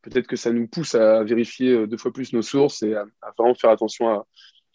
[0.00, 3.04] Peut-être que ça nous pousse à vérifier deux fois plus nos sources et à
[3.36, 4.26] vraiment faire attention à,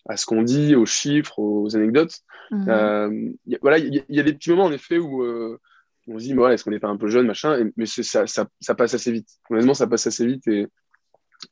[0.08, 2.22] à ce qu'on dit, aux chiffres, aux anecdotes.
[2.52, 2.70] Mhm.
[2.70, 5.60] Euh, voilà, il y, a des petits moments en effet où euh,
[6.08, 8.94] on se dit, est-ce qu'on n'est pas un peu jeune, machin, mais ça, ça, passe
[8.94, 9.28] assez vite.
[9.50, 10.68] Honnêtement, ça passe assez vite et,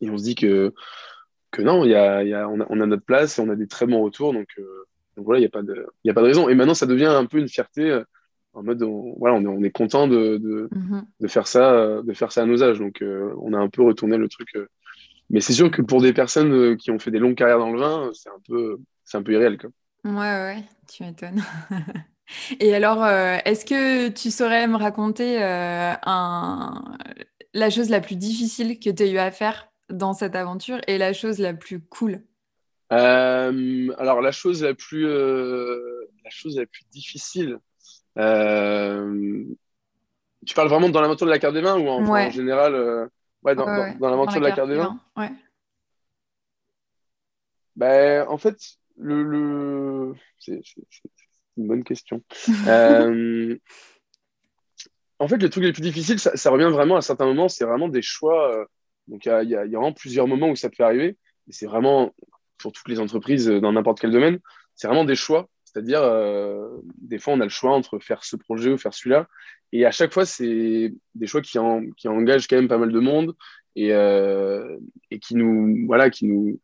[0.01, 0.73] et on se dit que,
[1.51, 3.55] que non, y a, y a, on, a, on, a, notre place et on a
[3.55, 4.85] des très bons retours, donc, euh,
[5.17, 6.47] donc voilà, il n'y a, pas de, a pas de raison.
[6.47, 8.01] Et maintenant, ça devient un peu une fierté
[8.53, 8.81] en mode
[9.17, 11.05] voilà on est, on est content de, de, mhm.
[11.19, 14.15] de, faire ça de faire ça à nos âges donc on a un peu retourné
[14.15, 14.47] le truc
[15.29, 17.71] mais c'est sûr que pour des personnes euh, qui ont fait des longues carrières dans
[17.71, 19.57] le vin, c'est un peu, c'est un peu irréel.
[19.57, 19.69] Quoi.
[20.03, 21.43] Ouais, ouais, tu m'étonnes.
[22.59, 26.97] Et alors, euh, est-ce que tu saurais me raconter euh, un...
[27.53, 30.97] la chose la plus difficile que tu as eu à faire dans cette aventure et
[30.97, 32.23] la chose la plus cool?
[32.89, 37.59] Alors, la chose la plus, la chose la plus difficile,
[38.15, 38.21] tu
[40.55, 43.09] parles vraiment dans l'aventure de la carte des vins ou en, en général
[43.45, 44.99] Ouais, dans, dans, l'aventure de la carte des vins.
[45.15, 45.29] Ouais.
[47.75, 48.57] Ben, en fait,
[48.97, 50.15] le, le...
[50.39, 50.61] c'est
[51.55, 52.23] une bonne question.
[52.67, 53.55] euh...
[55.19, 57.65] En fait, le truc le plus difficile, ça, ça, revient vraiment à certains moments, c'est
[57.65, 58.51] vraiment des choix.
[58.53, 58.65] Euh,
[59.07, 61.17] donc, il y a, y a, vraiment plusieurs moments où ça peut arriver.
[61.47, 62.13] Et c'est vraiment,
[62.57, 64.39] pour toutes les entreprises euh, dans n'importe quel domaine,
[64.73, 65.47] c'est vraiment des choix.
[65.75, 66.69] C'est-à-dire, euh,
[67.01, 69.27] des fois, on a le choix entre faire ce projet ou faire celui-là.
[69.73, 72.93] Et à chaque fois, c'est des choix qui, en, qui, engagent quand même pas mal
[72.93, 73.35] de monde
[73.75, 74.77] et, euh,
[75.11, 76.61] et qui nous, voilà, qui nous,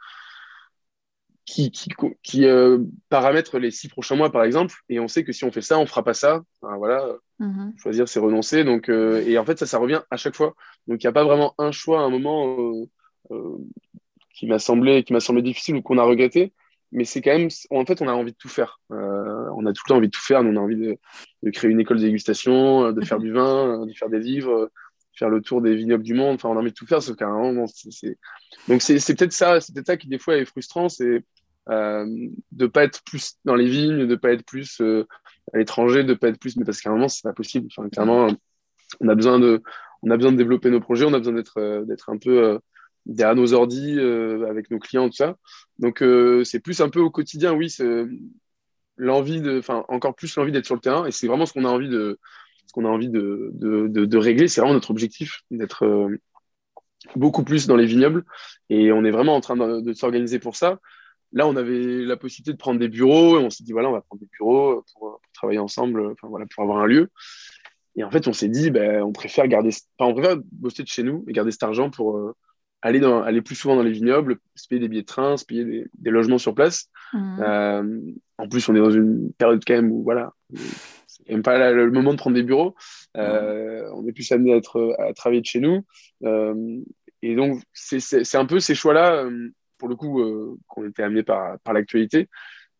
[1.44, 1.90] qui, qui,
[2.24, 4.76] qui euh, paramètrent les six prochains mois, par exemple.
[4.88, 6.44] Et on sait que si on fait ça, on fera pas ça.
[6.62, 7.06] voilà,
[7.42, 7.78] mm-hmm.
[7.80, 8.64] choisir, c'est renoncer.
[8.64, 10.56] Donc, et en fait, ça, ça revient à chaque fois.
[10.88, 12.88] Donc, il n'y a pas vraiment un choix à un moment
[14.34, 16.54] qui m'a semblé, qui m'a semblé difficile ou qu'on a regretté
[16.92, 18.80] mais c'est quand même, en fait, on a envie de tout faire.
[18.92, 20.42] Euh, on a tout le temps envie de tout faire.
[20.42, 20.98] on a envie de,
[21.44, 24.20] de, créer une école de dégustation, euh, de faire du vin, euh, de faire des
[24.20, 24.70] livres,
[25.14, 26.36] faire le tour des vignobles du monde.
[26.36, 28.18] Enfin, on a envie de tout faire, sauf qu'à un moment, c'est,
[28.68, 31.24] donc c'est, c'est peut-être ça, c'est peut-être ça qui des fois est frustrant, c'est
[31.70, 32.06] euh,
[32.52, 35.08] de pas être plus dans les vignes, de pas être plus euh,
[35.54, 37.68] à l'étranger, de pas être plus, mais parce qu'à un moment, c'est pas possible.
[37.72, 38.28] Enfin, clairement,
[39.00, 39.62] on a besoin de,
[40.02, 42.60] on a besoin de développer nos projets, on a besoin d'être, d'être un peu
[43.06, 45.36] derrière nos ordis, euh, avec nos clients, tout ça.
[45.80, 47.76] Donc, euh, c'est plus un peu au quotidien, oui,
[48.98, 51.06] l'envie de, enfin, encore plus l'envie d'être sur le terrain.
[51.06, 52.20] Et c'est vraiment ce qu'on a envie de,
[52.68, 54.48] ce qu'on a envie de, de, de, régler.
[54.48, 56.18] C'est vraiment notre objectif d'être euh,
[57.16, 58.26] beaucoup plus dans les vignobles.
[58.70, 60.80] Et on est vraiment en train de, s'organiser pour ça.
[61.34, 63.94] Là, on avait la possibilité de prendre des bureaux et on s'est dit, voilà, on
[63.94, 67.10] va prendre des bureaux pour, travailler ensemble, enfin, voilà, pour avoir un lieu.
[67.96, 70.88] Et en fait, on s'est dit, ben, on préfère garder, enfin, on préfère bosser de
[70.88, 72.36] chez nous et garder cet argent pour,
[72.82, 75.46] aller, dans, aller plus souvent dans les vignobles, se payer des billets de train, se
[75.46, 76.90] payer des, des logements sur place.
[77.14, 77.42] Mmh.
[77.42, 78.00] Euh,
[78.38, 80.34] en plus, on est dans une période quand même où voilà,
[81.08, 82.76] c'est même pas le moment de prendre des bureaux.
[83.18, 83.94] Euh, mmh.
[83.94, 85.86] On est plus amené à, être, à travailler de chez nous.
[86.24, 86.80] Euh,
[87.22, 89.30] et donc, c'est un peu ces choix-là,
[89.78, 90.22] pour le coup,
[90.68, 92.30] qu'on était amené par, par l'actualité,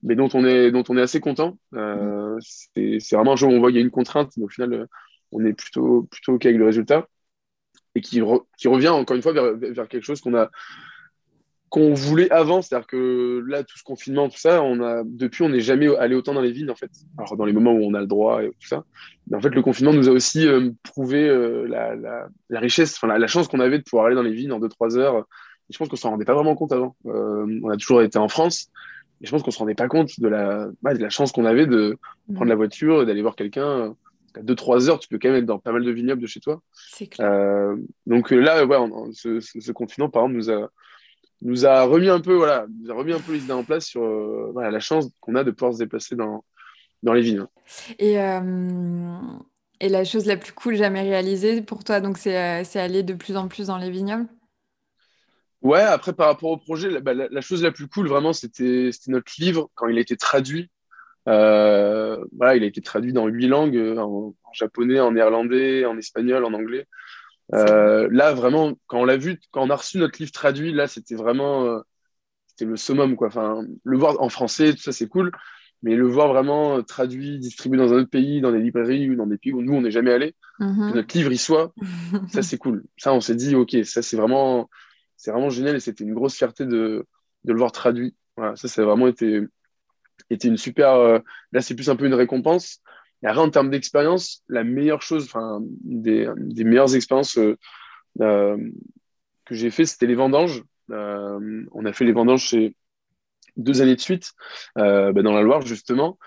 [0.02, 1.60] mais dont on est, dont on est assez content.
[1.74, 2.40] Mmh.
[2.42, 4.88] C'est vraiment un jour où on voit qu'il y a une contrainte, mais au final,
[5.32, 7.08] on est plutôt, plutôt OK avec le résultat
[7.96, 10.50] et qui, revient encore une fois vers, quelque chose qu'on a
[11.70, 15.50] qu'on voulait avant, c'est-à-dire que là, tout ce confinement, tout ça, on a, depuis, on
[15.50, 16.92] n'est jamais allé autant dans les villes, en fait.
[17.18, 18.84] Alors, dans les moments où on a le droit et tout ça.
[19.30, 21.66] Mais en fait, le confinement nous a aussi euh, prouvé euh,
[22.50, 24.98] la, richesse, enfin, la, chance qu'on avait de pouvoir aller dans les villes en 2-3
[24.98, 25.26] heures
[25.72, 26.96] je pense qu'on s'en rendait pas vraiment compte avant.
[27.06, 28.70] on a toujours été en France.
[29.22, 31.68] Et je pense qu'on se rendait pas compte de la, de la chance qu'on avait
[31.68, 31.98] de
[32.34, 33.96] prendre la voiture et d'aller voir quelqu'un
[34.40, 36.62] 2-3 heures, tu peux quand même être dans pas mal de vignobles de chez toi.
[36.74, 37.30] C'est clair.
[37.30, 38.78] Euh, donc là, ouais,
[39.14, 40.70] ce, ce, confinement, par exemple, nous a,
[41.42, 43.86] nous a remis un peu, voilà, nous a remis un peu les idées en place
[43.86, 46.44] sur euh, voilà, la chance qu'on a de pouvoir se déplacer dans,
[47.04, 47.46] dans les vignes.
[48.00, 49.18] Et, euh,
[49.80, 53.38] et la chose la plus cool jamais réalisée pour toi, donc c'est aller de plus
[53.38, 54.28] en plus dans les vignobles?
[55.62, 58.90] Ouais, après par rapport au projet, la, bah, la chose la plus cool vraiment, c'était
[59.08, 60.70] notre livre quand il a été traduit.
[61.28, 65.98] Euh, voilà, il a été traduit dans huit langues, euh, en, japonais, en néerlandais, en
[65.98, 66.88] espagnol, en anglais.
[67.54, 70.88] Euh, là, vraiment, quand on l'a vu, quand on a reçu notre livre traduit, là,
[70.88, 71.82] c'était vraiment,
[72.48, 73.28] c'était le summum, quoi.
[73.28, 75.32] Enfin, le voir en français, tout ça, c'est cool,
[75.84, 79.28] mais le voir vraiment traduit, distribué dans un autre pays, dans des librairies ou dans
[79.28, 80.92] des pays où nous, on n'est jamais allé, mm-hmm.
[80.92, 81.74] que notre livre y soit,
[82.30, 82.84] ça, c'est cool.
[82.98, 84.70] Ça, on s'est dit, ok, ça, c'est vraiment,
[85.28, 87.06] vraiment génial et c'était une grosse fierté de,
[87.44, 88.16] de le voir traduit.
[88.38, 89.42] Voilà, ça, ça a vraiment été,
[90.34, 90.94] était une super.
[90.94, 91.20] Euh,
[91.52, 92.82] là, c'est plus un peu une récompense.
[93.24, 97.58] Et après, en termes d'expérience, la meilleure chose, enfin, des, des meilleures expériences euh,
[98.22, 98.58] euh,
[99.46, 100.64] que j'ai fait, c'était les vendanges.
[100.90, 102.76] on a fait les vendanges chez
[103.58, 104.32] deux années de suite,
[104.76, 106.18] bah, dans la Loire, justement.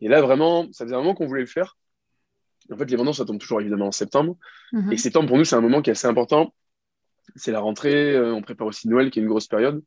[0.00, 1.76] Et là, vraiment, ça faisait un moment qu'on voulait le faire.
[2.72, 4.36] En fait, les vendanges, ça tombe toujours évidemment en septembre.
[4.72, 4.92] Mm-hmm.
[4.92, 6.54] Et septembre, pour nous, c'est un moment qui est assez important.
[7.36, 8.18] C'est la rentrée.
[8.18, 9.82] on prépare aussi Noël, qui est une grosse période.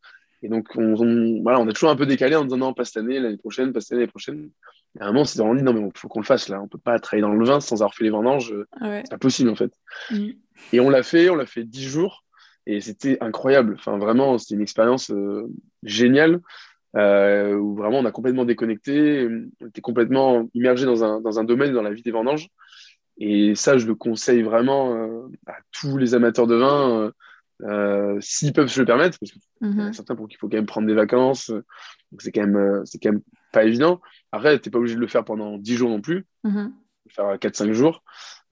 [0.45, 2.97] Et donc, on, voilà, on a toujours un peu décalé en disant non, pas cette
[2.97, 4.51] année, l'année prochaine, pas cette année, l'année prochaine.
[4.95, 6.61] Et à un moment, on s'est dit non, mais il faut qu'on le fasse là.
[6.61, 8.53] On peut pas travailler dans le vin sans avoir fait les vendanges.
[8.79, 9.71] C'est pas possible en fait.
[10.11, 10.29] Mm.
[10.71, 12.23] Et on l'a fait, on l'a fait dix jours.
[12.67, 13.75] Et c'était incroyable.
[13.79, 16.41] Enfin, vraiment, c'était une expérience euh, géniale
[16.95, 19.27] euh, où vraiment on a complètement déconnecté.
[19.61, 22.49] On était complètement immergé dans un, dans un domaine, dans la vie des vendanges.
[23.17, 27.11] Et ça, je le conseille vraiment euh, à tous les amateurs de vin
[27.63, 29.93] euh, s'ils peuvent se le permettre, parce qu'il y a mhm.
[29.93, 32.99] certains pour qu'il faut quand même prendre des vacances, donc c'est quand même euh, c'est
[32.99, 34.01] quand même pas évident.
[34.31, 36.67] Après, t'es pas obligé de le faire pendant 10 jours non plus, mm
[37.09, 38.03] faire 4-5 jours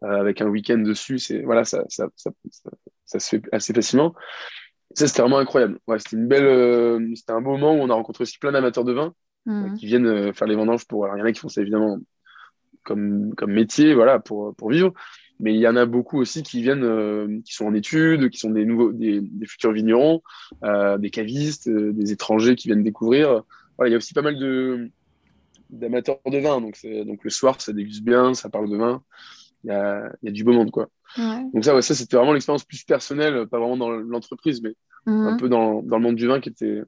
[0.03, 2.29] euh, avec un week-end dessus, c'est voilà, ça ça, ça,
[3.03, 4.13] ça, se fait assez facilement.
[4.93, 5.79] ça, c'était vraiment incroyable.
[5.87, 8.83] Ouais, c'était une belle, c'était un beau moment où on a rencontré aussi plein d'amateurs
[8.83, 9.15] de vin
[9.47, 9.75] mhm.
[9.75, 11.05] qui viennent faire les vendanges pour.
[11.05, 11.97] Alors, il y en a qui font ça évidemment
[12.83, 14.93] comme, comme métier, voilà, pour, pour vivre.
[15.43, 18.37] Mais il y en a beaucoup aussi qui viennent, euh, qui sont en études, qui
[18.37, 20.23] sont des nouveaux, des, des futurs vignerons,
[20.63, 23.43] euh, des cavistes, euh, des étrangers qui viennent découvrir.
[23.77, 24.89] Voilà, il y a aussi pas mal de
[25.69, 26.61] d'amateurs de vin.
[26.61, 29.03] Donc, donc le soir, ça déguste bien, ça parle de vin.
[29.65, 30.87] Il y a, il y a du beau monde, quoi.
[31.17, 34.75] Donc ça, ouais, ça c'était vraiment l'expérience plus personnelle, pas vraiment dans l'entreprise, mais
[35.07, 35.27] mhm.
[35.27, 36.81] un peu dans, dans, le monde du vin qui était,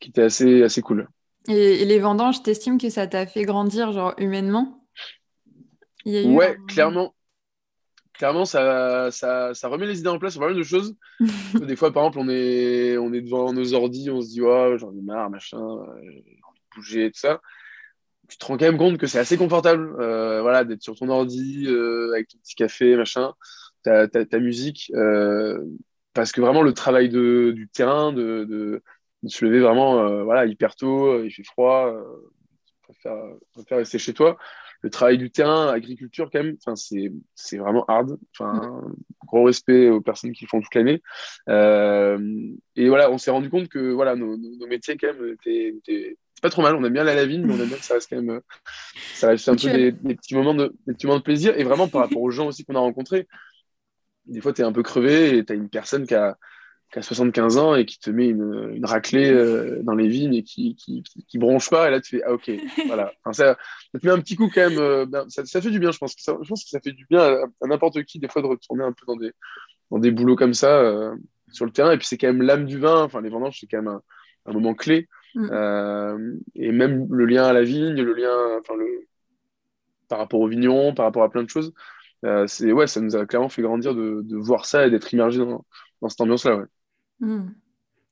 [0.00, 1.08] qui était assez, assez cool.
[1.48, 4.84] Et, et les vendanges, t'estimes que ça t'a fait grandir, genre humainement?
[6.04, 7.14] Ouais, clairement
[8.14, 10.96] clairement, ça, ça, ça, remet les idées en place sur pas mal de choses.
[11.54, 14.78] des fois, par exemple, on est, on est devant nos ordi, on se dit, oh,
[14.78, 17.40] j'en ai marre, machin, euh, j'ai envie de bouger, tout ça.
[18.28, 21.10] Tu te rends quand même compte que c'est assez confortable euh, voilà, d'être sur ton
[21.10, 23.34] ordi euh, avec ton petit café, machin,
[23.82, 24.90] ta, ta, ta musique.
[26.14, 28.82] parce que vraiment, le travail de, du terrain, de, de,
[29.22, 31.92] de se lever vraiment voilà, hyper tôt, il fait froid,
[32.88, 32.94] tu
[33.52, 34.38] préfères rester chez toi
[34.84, 38.18] le travail du terrain, agriculture, quand même, c'est vraiment hard.
[38.32, 38.82] Enfin,
[39.26, 41.00] gros respect aux personnes qui font toute l'année.
[41.48, 42.18] Euh,
[42.76, 44.36] et voilà, on s'est rendu compte que voilà, nos,
[44.68, 46.76] métiers, quand même, étaient, pas trop mal.
[46.76, 48.42] On aime bien la vigne, mais on aime bien que ça reste quand même.
[49.14, 51.58] Ça reste un peu des, petits moments de, des petits moments de plaisir.
[51.58, 53.26] Et vraiment, par rapport aux gens aussi qu'on a rencontrés,
[54.26, 56.36] des fois, tu es un peu crevé et tu as une personne qui a
[56.94, 60.34] qui a 75 ans et qui te met une, une raclée euh, dans les vignes
[60.34, 61.88] et qui, qui, qui, bronche pas.
[61.88, 62.48] Et là, tu fais, ah, ok,
[62.86, 63.12] voilà.
[63.24, 63.58] Enfin, ça,
[63.92, 64.78] ça, te met un petit coup quand même.
[64.78, 66.14] Euh, ben, ça, ça, fait du bien, je pense.
[66.14, 68.46] Que ça, je pense que ça fait du bien à, n'importe qui, des fois, de
[68.46, 69.32] retourner un peu dans des,
[69.90, 71.16] dans des boulots comme ça euh,
[71.50, 71.90] sur le terrain.
[71.90, 73.02] Et puis, c'est quand même l'âme du vin.
[73.02, 74.02] Enfin, les vendanges, c'est quand même un,
[74.46, 75.08] un moment clé.
[75.36, 76.38] Mm.
[76.54, 78.86] et même le lien à la vigne, le lien, enfin, le,
[80.08, 81.74] par rapport au vigneron, par rapport à plein de choses.
[82.46, 85.40] c'est ouais, ça nous a clairement fait grandir de, de voir ça et d'être immergé
[85.40, 85.64] dans,
[86.00, 86.56] dans cette ambiance-là.
[86.58, 86.64] Ouais.
[87.24, 87.54] Hmm.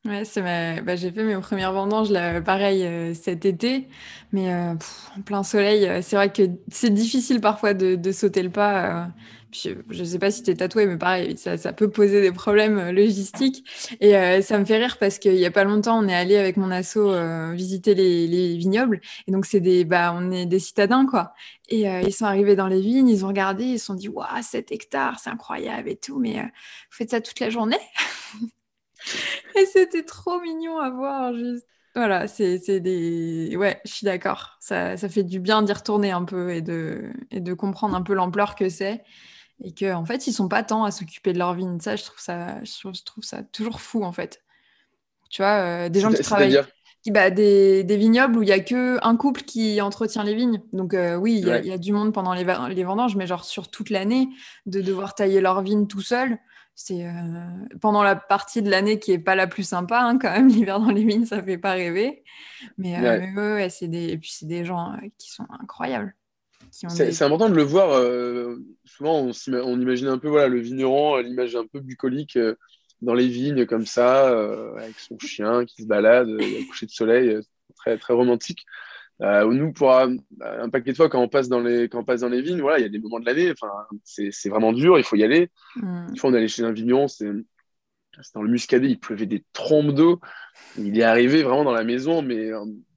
[0.04, 3.86] Ouais, c'est bah, j'ai fait mes premières vendanges là, pareil euh, cet été,
[4.32, 4.74] mais euh,
[5.16, 9.10] en plein soleil, euh, c'est vrai que c'est difficile parfois de, sauter le pas.
[9.52, 12.90] je ne sais pas si tu es tatoué, mais pareil, ça, peut poser des problèmes
[12.90, 13.64] logistiques.
[14.00, 16.56] Et ça me fait rire parce qu'il n'y a pas longtemps, on est allé avec
[16.56, 16.98] mon asso
[17.54, 19.00] visiter les, vignobles.
[19.28, 21.32] Et donc, c'est des, bah, on est des citadins, quoi.
[21.68, 24.26] Et ils sont arrivés dans les vignes, ils ont regardé, ils se sont dit, waouh,
[24.42, 26.48] 7 hectares, c'est incroyable et tout, mais vous
[26.90, 27.78] faites ça toute la journée?
[29.56, 31.66] Et c'était trop mignon à voir, juste.
[31.94, 33.54] Voilà, c'est des.
[33.56, 34.56] Ouais, je suis d'accord.
[34.60, 38.02] Ça, ça, fait du bien d'y retourner un peu et de, et de comprendre un
[38.02, 39.02] peu l'ampleur que c'est.
[39.62, 41.80] et que en fait ils sont pas tant à s'occuper de leur vigne.
[41.80, 44.42] Ça, je trouve ça, je trouve ça toujours fou en fait.
[45.28, 46.62] Tu vois, des gens qui travaillent
[47.10, 50.62] bah, des, vignobles où il y a que un couple qui entretient les vignes.
[50.72, 53.68] Donc euh, oui, il y, a du monde pendant les, les, vendanges, mais genre sur
[53.68, 54.28] toute l'année,
[54.66, 56.38] de devoir tailler leurs vignes tout seul,
[56.74, 57.10] c'est euh,
[57.80, 60.48] pendant la partie de l'année qui est pas la plus sympa hein, quand même.
[60.48, 62.24] L'hiver dans les vignes, ça fait pas rêver.
[62.78, 63.70] Mais, euh, ouais.
[63.70, 66.14] c'est des et puis c'est des gens qui sont incroyables.
[66.70, 67.90] C'est important de le voir.
[68.86, 72.38] souvent, on, on, imagine un peu voilà le vigneron, l'image un peu bucolique
[73.02, 76.92] dans les vignes comme ça, euh, avec son chien qui se balade, euh, coucher de
[76.92, 77.42] soleil, euh,
[77.76, 78.64] très, très romantique.
[79.22, 80.16] Nous, pour un,
[80.70, 82.78] paquet de fois, quand on passe dans les, quand on passe dans les vignes, voilà,
[82.78, 83.70] il y a des moments de l'année, enfin,
[84.04, 85.50] c'est vraiment dur, il faut y aller.
[85.76, 86.08] Mm.
[86.10, 87.30] Une fois, on est allé chez un vigneron, c'est
[88.34, 90.20] dans le Muscadet, il pleuvait des trompes d'eau.
[90.76, 92.50] Il est arrivé vraiment dans la maison, mais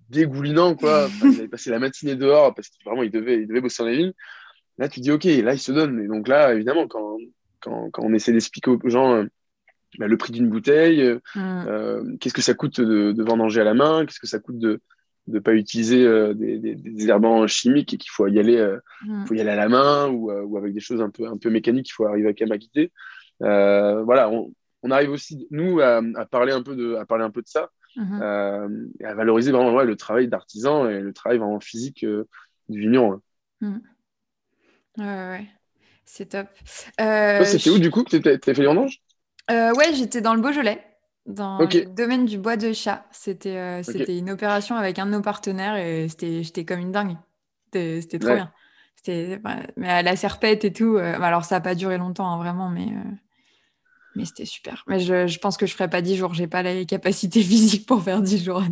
[0.09, 1.07] dégoulinant, quoi.
[1.23, 3.89] il avait passé la matinée dehors parce qu'il vraiment, il devait, il devait bosser dans
[3.89, 4.13] les vignes.
[4.77, 6.03] Là, tu dis, OK, là, il se donne.
[6.03, 7.17] Et donc là, évidemment, quand,
[7.61, 9.23] quand, quand on essaie d'expliquer aux gens
[9.97, 11.65] bah, le prix d'une bouteille, euh, mm.
[11.67, 14.59] euh, qu'est-ce que ça coûte de, de, vendanger à la main, qu'est-ce que ça coûte
[14.59, 14.81] de
[15.27, 18.57] ne pas utiliser euh, des, des, herbants chimiques et qu'il faut y aller,
[19.05, 19.25] mm.
[19.25, 21.49] faut y aller à la main ou, ou, avec des choses un peu, un peu
[21.49, 22.59] mécaniques, il faut arriver à même
[23.39, 27.23] à voilà, on, on, arrive aussi, nous, à, à, parler un peu de, à parler
[27.23, 29.03] un peu de ça, mm-hmm.
[29.03, 32.05] à valoriser vraiment ouais, le travail d'artisan et le travail vraiment physique
[32.69, 33.19] du vigneron.
[33.61, 33.77] Mm.
[34.97, 35.47] Ouais, ouais,
[36.05, 36.47] c'est top.
[36.57, 38.03] C'était où du coup?
[38.03, 38.63] Que tu as fait
[39.51, 40.83] euh, ouais, j'étais dans le Beaujolais,
[41.25, 43.05] dans le domaine du bois de chat.
[43.11, 47.17] C'était euh, une opération avec un de nos partenaires et j'étais comme une dingue.
[47.73, 48.51] C'était trop bien.
[49.75, 50.97] mais à la serpette et tout.
[50.97, 52.87] Euh, alors, ça n'a pas duré longtemps, hein, vraiment, mais,
[54.15, 54.83] mais c'était super.
[54.87, 56.33] Mais je, je, pense que je ne ferai pas 10 jours.
[56.33, 58.63] J'ai pas les capacités physiques pour faire 10 jours.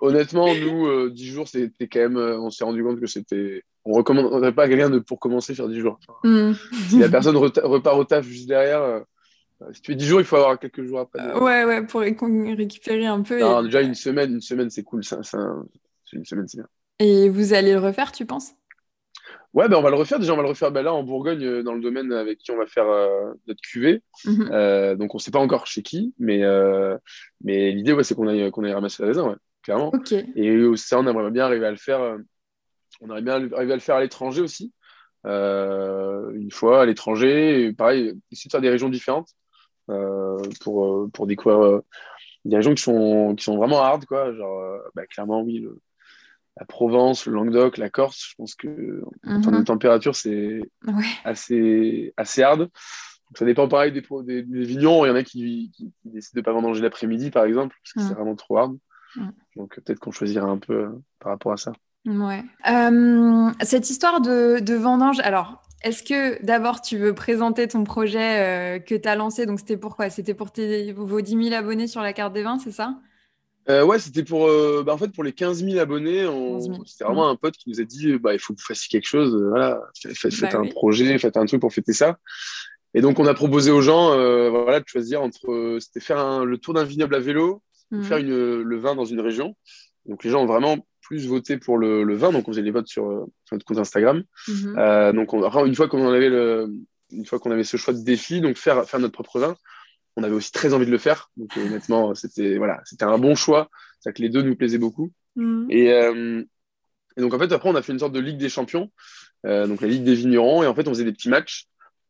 [0.00, 2.16] honnêtement, nous, 10 jours, c'était quand même.
[2.16, 3.62] on s'est rendu compte que c'était.
[3.84, 5.98] On ne recommanderait pas à quelqu'un de, pour commencer, faire 10 jours.
[6.22, 6.52] Mmh.
[6.88, 9.02] Si la personne repart au taf juste derrière
[9.72, 11.20] si tu fais 10 jours, il faut avoir quelques jours après.
[11.20, 13.40] Euh, ouais, ouais, pour récupérer un peu.
[13.64, 15.04] Déjà, une semaine, une semaine c'est cool.
[15.04, 15.20] Ça,
[16.12, 16.68] une semaine, c'est bien.
[16.98, 18.52] Et vous allez le refaire, tu penses?
[19.54, 20.18] Ouais, ben on va le refaire.
[20.18, 22.50] Déjà, on va le refaire ben là en Bourgogne, euh, dans le domaine avec qui
[22.50, 24.02] on va faire euh, notre cuvée.
[24.24, 24.96] Mhm.
[24.96, 26.42] donc, on ne sait pas encore chez qui, mais,
[27.42, 29.92] mais l'idée, ouais, c'est qu'on aille, qu'on aille ramasser la raisin, ouais, clairement.
[30.36, 32.18] Et ça, on aimerait bien arriver à le faire.
[33.00, 34.72] on aimerait bien arriver à le faire à l'étranger aussi.
[35.24, 39.28] une fois à l'étranger, pareil, essayer de faire des régions différentes.
[39.92, 41.84] Euh, pour, euh, pour découvrir euh,
[42.44, 44.34] des régions qui sont, qui sont vraiment hard, quoi.
[44.34, 45.64] Genre, bah, clairement, oui,
[46.58, 49.64] la Provence, le Languedoc, la Corse, je pense que en termes de mhm.
[49.64, 50.60] température, c'est
[51.24, 52.68] assez, assez hard.
[53.34, 55.04] ça dépend pareil des, des, des vignons.
[55.04, 57.92] Il y en a qui, qui, décident de ne pas vendanger l'après-midi, par exemple, parce
[57.92, 58.78] que c'est vraiment trop hard.
[59.56, 60.88] Donc peut-être qu'on choisira un peu
[61.20, 61.72] par rapport à ça.
[62.04, 62.42] Ouais.
[63.60, 68.78] cette histoire de, de vendange, alors est-ce que d'abord tu veux présenter ton projet euh,
[68.78, 69.46] que tu as lancé?
[69.46, 72.58] Donc c'était pourquoi C'était pour tes, vos 10 000 abonnés sur la carte des vins,
[72.58, 72.98] c'est ça?
[73.68, 76.26] Euh, Ouais, c'était pour, euh, bah, en fait, pour les 15 000 abonnés.
[76.86, 79.08] C'était vraiment un pote qui nous a dit bah, il faut que vous fassiez quelque
[79.08, 79.36] chose.
[79.48, 79.80] Voilà,
[80.14, 82.18] faites, bah un projet, faites un truc pour fêter ça.
[82.94, 84.08] Et donc on a proposé aux gens
[84.50, 85.78] voilà, de choisir entre.
[85.80, 89.20] C'était faire le tour d'un vignoble à vélo, ou faire une, le vin dans une
[89.20, 89.56] région.
[90.06, 90.78] Donc les gens ont vraiment
[91.12, 93.66] plus voté pour le, le, vin, donc on faisait les votes sur, euh, sur notre
[93.66, 94.22] compte Instagram.
[94.48, 94.78] Mhm.
[94.78, 96.72] euh, donc on, une fois qu'on avait le,
[97.10, 99.54] une fois qu'on avait ce choix de défi, donc faire, faire notre propre vin,
[100.16, 101.30] on avait aussi très envie de le faire.
[101.36, 103.68] Donc honnêtement, c'était voilà, c'était un bon choix.
[104.00, 105.12] C'est que les deux nous plaisaient beaucoup.
[105.36, 105.66] Mhm.
[105.68, 106.42] Et, euh,
[107.18, 108.90] et, donc en fait après on a fait une sorte de ligue des champions,
[109.44, 111.66] euh, donc la ligue des vignerons, et en fait on faisait des petits matchs,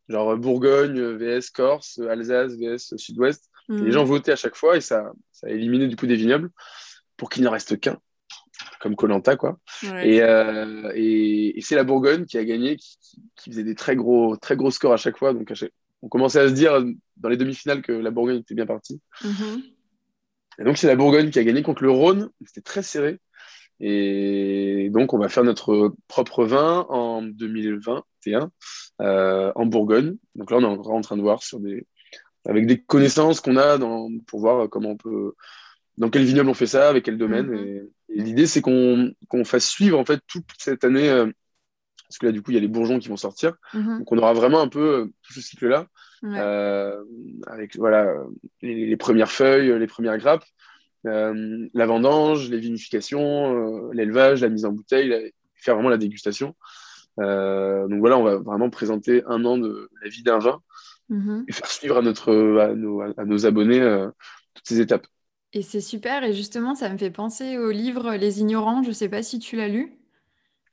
[0.07, 3.49] genre Bourgogne vs Corse, Alsace vs Sud-Ouest.
[3.67, 3.91] Les mhm.
[3.91, 6.51] gens votaient à chaque fois et ça, ça a éliminé du coup des vignobles
[7.17, 7.97] pour qu'il n'en reste qu'un
[8.79, 9.59] comme Colanta quoi.
[9.83, 14.55] Euh, et, et, c'est la Bourgogne qui a gagné, qui, faisait des très gros, très
[14.55, 15.33] gros scores à chaque fois.
[15.33, 15.51] Donc
[16.01, 16.83] on commençait à se dire
[17.17, 19.01] dans les demi-finales que la Bourgogne était bien partie.
[19.21, 19.63] Mm-hmm.
[20.59, 22.29] Et donc c'est la Bourgogne qui a gagné contre le Rhône.
[22.45, 23.19] C'était très serré.
[23.79, 28.51] Et donc on va faire notre propre vin en 2021
[29.01, 30.15] euh, en Bourgogne.
[30.35, 31.85] Donc là on est encore en train de voir sur des
[32.45, 35.33] avec des connaissances qu'on a dans, pour voir comment on peut
[35.97, 37.47] dans quel vignoble on fait ça, avec quel domaine.
[37.47, 37.89] Mhm.
[38.09, 41.25] Et, l'idée, c'est qu'on fasse suivre en fait toute cette année, euh,
[42.07, 43.55] parce que là, du coup, il y a les bourgeons qui vont sortir.
[43.73, 43.99] Mhm.
[43.99, 45.87] Donc, on aura vraiment un peu euh, tout ce cycle-là,
[46.23, 47.03] euh,
[47.47, 48.13] avec voilà
[48.61, 50.45] les, premières feuilles, les premières grappes,
[51.03, 56.55] la vendange, les vinifications, l'élevage, la mise en bouteille, faire vraiment la dégustation.
[57.17, 60.61] donc voilà, on va vraiment présenter un an de la vie d'un vin
[61.09, 61.43] mhm.
[61.49, 63.81] et faire suivre à, notre, à, nos, à nos abonnés
[64.53, 65.07] toutes ces étapes.
[65.53, 66.23] Et c'est super.
[66.23, 68.81] Et justement, ça me fait penser au livre Les Ignorants.
[68.83, 69.93] Je ne sais pas si tu l'as lu.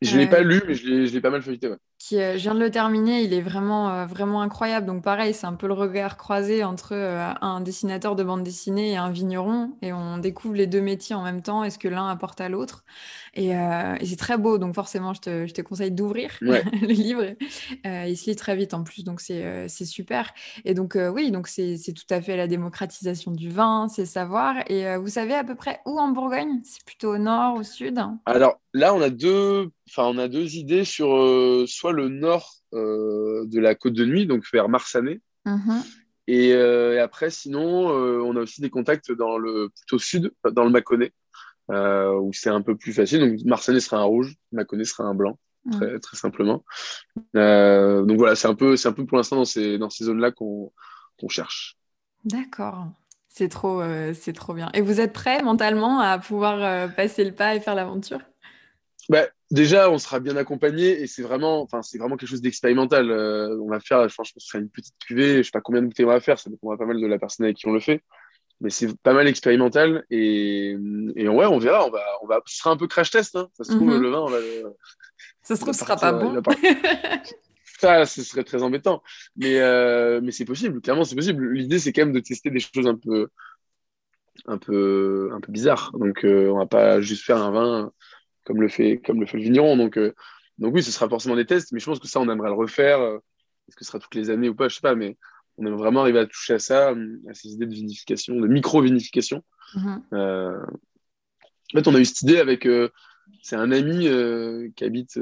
[0.01, 1.69] Je ne l'ai pas euh, lu, mais je l'ai pas mal feuilleté.
[2.01, 4.87] Qui, je viens de le terminer, il est vraiment, vraiment incroyable.
[4.87, 8.97] Donc pareil, c'est un peu le regard croisé entre un dessinateur de bande dessinée et
[8.97, 12.09] un vigneron, et on découvre les deux métiers en même temps, et ce que l'un
[12.09, 12.85] apporte à l'autre.
[13.35, 13.53] Et,
[14.03, 17.37] c'est très beau, donc forcément, je te, je te conseille d'ouvrir le livre.
[17.85, 20.33] il se lit très vite en plus, donc c'est super.
[20.65, 24.57] Et donc oui, donc c'est tout à fait la démocratisation du vin, c'est savoir.
[24.71, 26.61] Et vous savez à peu près où en Bourgogne?
[26.65, 28.01] C'est plutôt au nord, au sud?
[28.25, 31.09] Alors là, on a deux, enfin, on a deux idées sur
[31.69, 35.21] soit le nord euh, de la côte de nuit, donc vers Marsanet.
[35.47, 40.65] Euh, et, après, sinon, euh, on a aussi des contacts dans le plutôt sud, dans
[40.65, 41.13] le Mâconnais,
[41.69, 43.21] où c'est un peu plus facile.
[43.21, 45.73] Donc Marsanet sera un rouge, Mâconnais sera un blanc, mhm.
[45.73, 46.65] très, très simplement.
[47.35, 50.31] donc voilà, c'est un peu, c'est un peu pour l'instant dans ces, dans ces zones-là
[50.31, 50.71] qu'on
[51.29, 51.77] cherche.
[52.25, 52.87] D'accord.
[53.29, 54.71] C'est trop, c'est trop bien.
[54.75, 58.21] Et vous êtes prêt mentalement à pouvoir passer le pas et faire l'aventure?
[59.11, 63.11] Bah, déjà, on sera bien accompagné et c'est vraiment, enfin, c'est vraiment quelque chose d'expérimental.
[63.11, 65.39] Euh, on va faire, je pense, que ce sera une petite cuvée.
[65.39, 67.19] Je sais pas combien de bouteilles on va faire, ça dépendra pas mal de la
[67.19, 68.05] personne avec qui on le fait.
[68.61, 70.77] Mais c'est pas mal expérimental et,
[71.17, 71.85] et ouais, on verra.
[71.89, 73.35] On va, on va, ce sera un peu crash test.
[73.35, 73.49] Hein.
[73.55, 74.01] Ça se trouve, mhm.
[74.01, 74.39] le vin, on va,
[75.43, 76.41] ça se trouve, ce sera pas bon.
[77.81, 79.03] ça, ce serait très embêtant.
[79.35, 80.81] Mais, euh, mais c'est possible.
[80.83, 81.53] Clairement, c'est possible.
[81.53, 83.27] L'idée, c'est quand même de tester des choses un peu,
[84.47, 85.91] un peu, un peu bizarres.
[85.99, 87.93] Donc, euh, on va pas juste faire un vin
[88.45, 89.77] comme le fait, comme le, fait le vigneron.
[89.77, 90.15] Donc, euh,
[90.59, 92.55] donc oui, ce sera forcément des tests, mais je pense que ça, on aimerait le
[92.55, 93.01] refaire.
[93.01, 93.19] Euh,
[93.69, 95.17] est-ce que ce sera toutes les années ou pas Je sais pas, mais
[95.59, 99.43] on aimerait vraiment arriver à toucher à ça, à ces idées de vinification, de micro-vinification.
[99.75, 100.03] Mm-hmm.
[100.15, 100.61] Euh,
[101.75, 102.67] en fait, on a eu cette idée avec.
[103.43, 104.09] c'est un ami
[104.75, 105.21] qui, habite,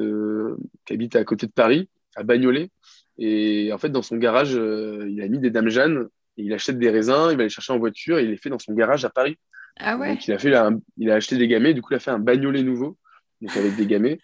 [0.86, 2.70] qui habite à côté de Paris, à Bagnolet.
[3.18, 6.78] Et en fait, dans son garage, il a mis des dames Jeanne et il achète
[6.78, 9.04] des raisins, il va les chercher en voiture et il les fait dans son garage
[9.04, 9.36] à Paris.
[9.78, 10.10] Ah ouais.
[10.10, 10.54] Donc, il a, fait
[10.96, 12.96] il a acheté des gamets, du coup, il a fait un bagnolet nouveau
[13.40, 14.18] donc avec des gamets.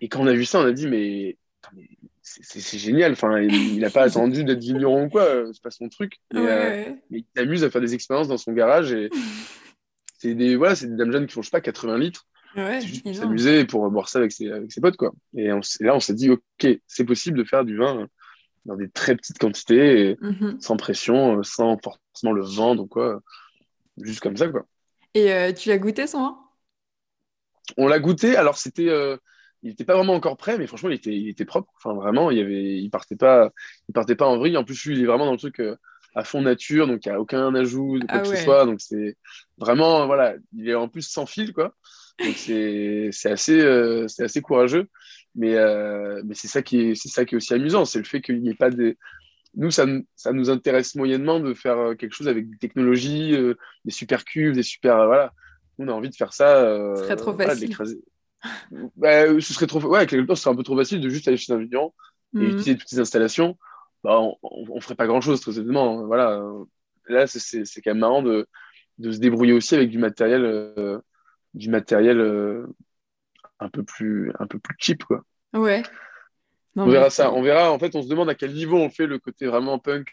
[0.00, 1.36] Et quand on a vu ça, on a dit, mais,
[2.22, 3.12] c'est génial.
[3.12, 6.18] Enfin, il n'a pas attendu d'être vigneron ou quoi, c'est pas son truc.
[6.32, 8.92] Mais, euh, il s'amuse à faire des expériences dans son garage.
[8.92, 9.10] Et
[10.18, 12.26] c'est des, voilà, des dames jeunes qui font, je sais pas, 80 litres.
[12.56, 14.96] Ouais, pour s'amuser pour boire ça avec ses, avec ses potes.
[14.96, 15.12] Quoi.
[15.36, 18.08] Et, là, on s'est dit, OK, c'est possible de faire du vin
[18.64, 20.56] dans des très petites quantités, mhm.
[20.60, 23.22] sans pression, sans forcément le vendre ou quoi.
[23.98, 24.66] Juste comme ça, quoi.
[25.14, 26.45] Et euh, tu l'as goûté son vin
[27.76, 28.36] on l'a goûté.
[28.36, 29.16] Alors, c'était, euh,
[29.62, 31.70] il n'était pas vraiment encore prêt, mais franchement, il était, il était propre.
[31.76, 33.50] Enfin, vraiment, il, avait, il partait pas,
[33.88, 34.56] il partait pas en vrille.
[34.56, 35.76] En plus, lui, il est vraiment dans le truc euh,
[36.14, 38.64] à fond nature, donc il n'y a aucun ajout de quoi ah que ce soit.
[38.64, 39.16] Donc, c'est
[39.58, 41.74] vraiment, voilà, il est en plus sans fil, quoi.
[42.24, 44.88] Donc, c'est, assez, euh, c'est assez courageux.
[45.34, 45.54] Mais,
[46.24, 48.40] mais c'est ça qui est, c'est ça qui est aussi amusant, c'est le fait qu'il
[48.40, 48.96] n'y ait pas des,
[49.54, 53.36] nous, ça, ça, nous intéresse moyennement de faire quelque chose avec des technologies,
[53.84, 55.04] des super cuves, des super.
[55.04, 55.34] voilà
[55.78, 56.56] on a envie de faire ça.
[56.58, 57.76] Euh, ce serait trop facile.
[58.96, 61.52] Bah, ce serait trop, ouais, ce serait un peu trop facile de juste aller chez
[61.52, 61.92] un vigneron
[62.34, 62.46] et mhm.
[62.46, 63.56] utiliser toutes ces installations.
[64.04, 66.00] Bah, on, on, ferait pas grand chose, très honnêtement.
[66.00, 66.06] Hein.
[66.06, 66.42] Voilà.
[67.08, 68.46] Là, c'est quand même marrant de,
[68.98, 70.98] de, se débrouiller aussi avec du matériel, euh,
[71.54, 72.66] du matériel euh,
[73.58, 75.22] un peu plus, un peu plus cheap, quoi.
[75.54, 75.82] Ouais
[76.76, 77.32] on verra ça.
[77.32, 77.72] On verra.
[77.72, 80.08] En fait, on se demande à quel niveau on fait le côté vraiment punk.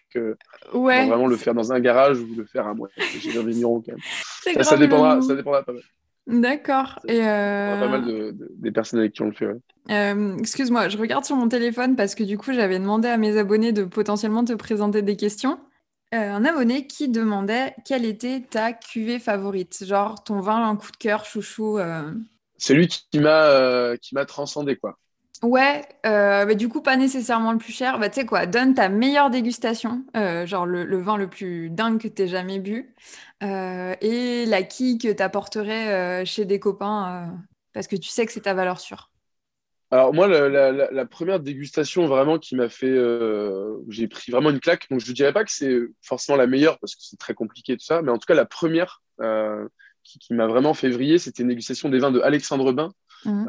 [0.73, 1.07] ouais.
[1.07, 2.89] Vraiment le faire dans un garage ou le faire à moi.
[3.19, 4.63] J'ai un vigneron quand même.
[4.63, 5.83] Ça, dépendra, ça dépendra pas mal.
[6.25, 6.99] D'accord.
[7.07, 7.79] Et euh...
[7.79, 9.47] Pas mal de, des personnes avec qui on le fait.
[9.91, 13.37] Euh, excuse-moi, je regarde sur mon téléphone parce que du coup, j'avais demandé à mes
[13.37, 15.59] abonnés de potentiellement te présenter des questions.
[16.13, 20.91] Euh, un abonné qui demandait quelle était ta cuvée favorite, genre ton vin, un coup
[20.91, 21.79] de cœur, chouchou.
[21.79, 22.13] Euh.
[22.57, 24.97] C'est lui qui m'a qui m'a transcendé quoi.
[25.43, 27.99] Ouais, euh, bah, du coup, pas nécessairement le plus cher.
[27.99, 31.99] Bah, tu sais quoi, donne ta meilleure dégustation, euh, genre le, vin le plus dingue
[31.99, 32.95] que tu jamais bu,
[33.43, 37.29] euh, et la quille que tu apporterais chez des copains,
[37.73, 39.11] parce que tu sais que c'est ta valeur sûre.
[39.91, 42.97] Alors, moi, la, première dégustation vraiment qui m'a fait.
[43.89, 44.89] j'ai pris vraiment une claque.
[44.89, 47.75] Donc, je ne dirais pas que c'est forcément la meilleure, parce que c'est très compliqué
[47.75, 49.01] tout ça, mais en tout cas, la première
[50.03, 52.93] qui, m'a vraiment fait vriller, c'était une dégustation des vins de Alexandre Bain.
[53.25, 53.47] Mmh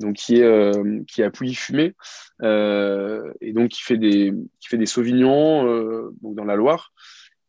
[0.00, 1.94] donc qui est euh, qui est à Pouilly-Fumé
[2.42, 6.92] euh, et donc qui fait des qui fait des sauvignons euh, donc dans la Loire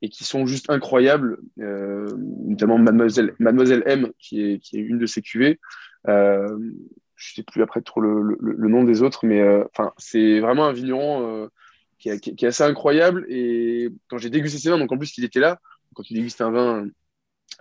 [0.04, 5.06] et qui sont juste incroyables, notamment Mademoiselle, Mademoiselle M, qui est, qui est une de
[5.06, 5.60] ces cuvées.
[6.08, 6.58] Euh,
[7.16, 10.74] je sais plus après trop le, le, nom des autres, mais enfin c'est vraiment un
[10.74, 11.48] vigneron
[12.00, 13.28] qui, qui, est assez incroyable.
[13.30, 15.60] Et quand j'ai dégusté ces vins, donc en plus qu'il était là,
[15.94, 16.88] quand tu dégustes un vin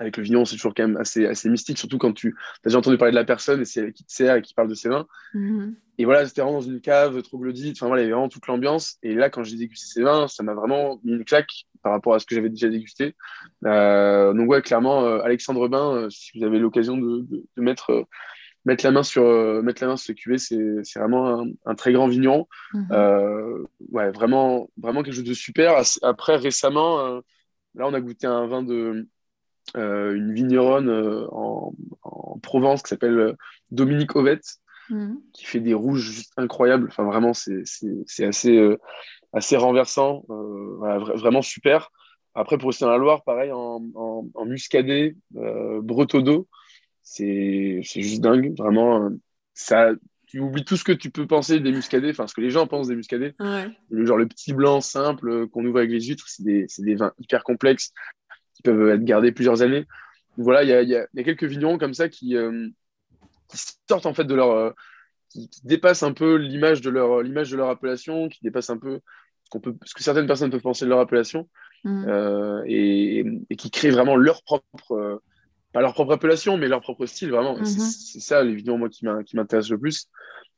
[0.01, 2.35] avec le vigneron, c'est toujours quand même assez, assez mystique, surtout quand tu
[2.65, 4.55] as déjà entendu parler de la personne et c'est elle qui te sert et qui
[4.55, 5.07] parle de ses vins.
[5.35, 5.77] Mhm.
[5.99, 8.47] Et voilà, c'était vraiment dans une cave troglodyte, enfin voilà, il y avait vraiment toute
[8.47, 8.97] l'ambiance.
[9.03, 12.15] Et là, quand j'ai dégusté ces vins, ça m'a vraiment mis une claque par rapport
[12.15, 13.15] à ce que j'avais déjà dégusté.
[13.67, 18.07] Euh, donc ouais, clairement, euh, Alexandre Bain, euh, si vous avez l'occasion de, de, mettre
[18.65, 19.23] mettre la main sur,
[19.63, 22.49] mettre la main sur ce cuvée, c'est vraiment un, très grand vigneron.
[22.73, 23.67] Mhm.
[23.91, 25.83] ouais, vraiment, vraiment quelque chose de super.
[26.03, 27.21] Après, récemment,
[27.75, 29.07] là, on a goûté un vin de
[29.75, 30.91] une vigneronne
[31.31, 33.37] en, en, Provence qui s'appelle
[33.71, 34.57] Dominique Ovette,
[34.89, 35.21] mhm.
[35.33, 36.89] qui fait des rouges juste incroyables.
[36.89, 37.62] Enfin, vraiment, c'est
[38.25, 38.77] assez,
[39.33, 41.91] assez renversant, vraiment super.
[42.35, 46.49] Après, pour rester dans la Loire, pareil, en, en, muscadet, euh, d'eau,
[47.03, 48.55] c'est juste dingue.
[48.57, 49.11] Vraiment, euh,
[49.53, 49.91] ça,
[50.27, 52.68] tu oublies tout ce que tu peux penser des muscadets, enfin, ce que les gens
[52.68, 53.35] pensent des muscadets.
[53.89, 56.95] Le, genre le petit blanc simple euh, qu'on ouvre avec les huîtres, c'est des, des,
[56.95, 57.93] vins hyper complexes
[58.61, 59.87] qui peuvent être gardés plusieurs années.
[60.37, 62.69] Voilà, il y a, y, a, y a, quelques vignerons comme ça qui, euh,
[63.49, 63.59] qui
[63.89, 64.75] sortent en fait de leur.
[65.29, 69.01] qui, qui, dépassent un peu l'image de, leur, de leur appellation, qui dépassent un peu
[69.53, 71.49] ce, peut, ce que certaines personnes peuvent penser de leur appellation.
[71.85, 72.05] Mm.
[72.09, 73.25] Euh, et,
[73.57, 75.23] qui créent vraiment leur propre, euh,
[75.73, 77.59] pas leur propre appellation, mais leur propre style, vraiment.
[77.59, 78.11] Mm-hmm.
[78.13, 79.05] C'est ça, les moi, qui
[79.37, 80.09] m'intéresse le plus.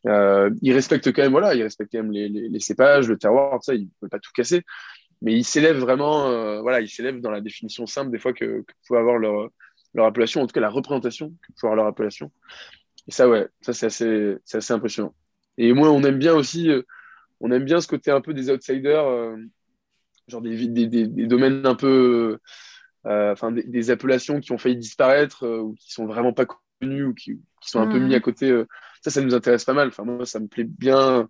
[0.06, 3.54] Euh, ils respectent quand même, voilà, ils respectent quand même les, les, cépages, le terroir,
[3.54, 4.64] tout ça, ils ne veulent pas tout casser.
[5.22, 8.72] Mais ils s'élèvent vraiment, voilà, ils s'élèvent dans la définition simple des fois que, que
[8.86, 9.50] pouvait avoir leur,
[9.94, 12.32] leur appellation, en tout cas la représentation que pouvait avoir leur appellation.
[13.08, 15.14] Et ça, ouais, ça c'est assez, assez impressionnant.
[15.58, 16.70] Et moi, on aime bien aussi,
[17.40, 19.36] on aime bien ce côté un peu des outsiders
[20.28, 22.38] genre des, des, des, domaines un peu,
[23.06, 26.46] euh, enfin des, appellations qui ont failli disparaître euh, ou qui sont vraiment pas
[26.80, 28.50] connues ou qui, qui sont un peu mis à côté.
[28.50, 28.66] Euh,
[29.02, 29.88] ça, ça nous intéresse pas mal.
[29.88, 31.28] Enfin, moi, ça me plaît bien.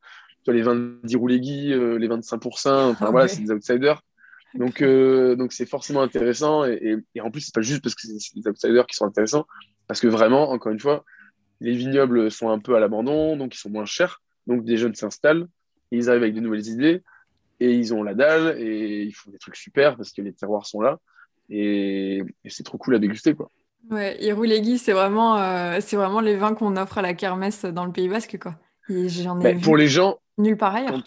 [0.49, 4.03] Les vins d'Iroulegui, les 25%, enfin ah voilà, c'est des outsiders.
[4.55, 6.65] Donc, donc c'est forcément intéressant.
[6.65, 9.47] Et, et, en plus, c'est pas juste parce que c'est des outsiders qui sont intéressants,
[9.87, 11.05] parce que vraiment, encore une fois,
[11.61, 14.21] les vignobles sont un peu à l'abandon, donc ils sont moins chers.
[14.47, 15.47] Donc, des jeunes s'installent
[15.93, 17.03] et ils arrivent avec de nouvelles idées
[17.61, 20.67] et ils ont la dalle et ils font des trucs super parce que les terroirs
[20.67, 20.99] sont là
[21.49, 23.51] et, c'est trop cool à déguster quoi.
[23.91, 27.85] Ouais, Iroulegui, c'est vraiment, euh, c'est vraiment les vins qu'on offre à la kermesse dans
[27.85, 28.55] le Pays Basque quoi.
[28.89, 31.03] J'en ai bah, pour les gens, nulle part ailleurs.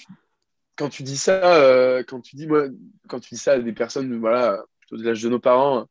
[0.78, 2.66] Quand tu, dis ça, euh, quand tu dis moi,
[3.08, 5.86] quand tu dis ça à des personnes voilà plutôt de l'âge de nos parents,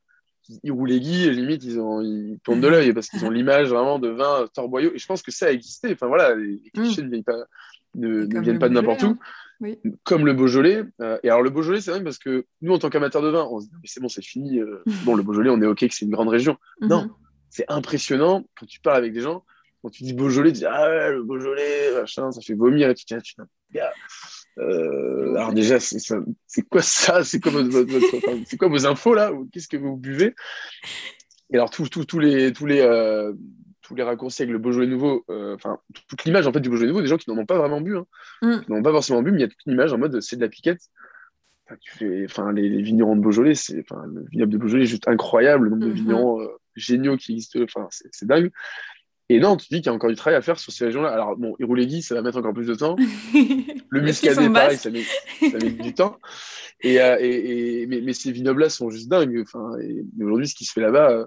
[0.62, 4.46] Iroulegui, limite ils ont ils tournent de l'œil parce qu'ils ont l'image vraiment de vin
[4.52, 5.92] torboyau et je pense que ça a existé.
[5.92, 7.06] Enfin voilà, les, clichés mm.
[7.06, 7.44] ne viennent pas
[7.94, 9.06] ne, viennent pas de n'importe où.
[9.06, 9.18] Hein
[10.02, 10.84] comme le Beaujolais.
[11.00, 13.46] Euh, et alors, le Beaujolais, c'est vrai parce que nous, en tant qu'amateurs de vin,
[13.50, 14.58] on se dit, c'est bon, c'est fini.
[14.58, 16.56] Euh, bon, le Beaujolais, on est OK que c'est une grande région.
[16.80, 16.88] Mhm.
[16.88, 17.10] Non,
[17.50, 19.44] c'est impressionnant quand tu parles avec des gens.
[19.84, 22.88] Quand tu dis Beaujolais, tu dis, ah ouais, le Beaujolais, machin, ça fait vomir.
[22.88, 23.14] Et tu dis,
[23.78, 23.92] ah,
[24.58, 27.22] euh, alors déjà, c'est quoi ça?
[27.22, 29.30] C'est quoi, quoi, vos infos là?
[29.52, 30.34] Qu'est-ce que vous buvez?
[31.52, 31.84] Et alors, tous
[32.18, 32.80] les, tous les,
[33.84, 35.78] tous les raccourcis avec le Beaujolais nouveau, euh, enfin,
[36.08, 37.96] toute l'image en fait du Beaujolais nouveau, des gens qui n'en ont pas vraiment bu,
[37.98, 38.06] hein,
[38.42, 38.60] mm.
[38.62, 40.20] qui n'en ont pas forcément bu, mais il y a toute une image en mode
[40.20, 40.80] c'est de la piquette.
[41.66, 44.86] Enfin, tu fais, enfin, les, vignerons de Beaujolais, c'est, enfin, le vignoble de Beaujolais est
[44.86, 45.94] juste incroyable, le nombre de mm-hmm.
[45.94, 48.50] vignerons euh, géniaux qui existent, enfin, c'est, dingue.
[49.30, 51.08] Et non, tu dis qu'il y a encore du travail à faire sur ces régions-là.
[51.08, 52.94] Alors, bon, Iroulégui, ça va mettre encore plus de temps.
[53.88, 56.18] Le muscadet, pareil, ça met, ça met, du temps.
[56.82, 59.42] Et, euh, et, et mais, mais, ces vignobles-là sont juste dingues.
[59.42, 61.26] Enfin, et, aujourd'hui, ce qui se fait là-bas,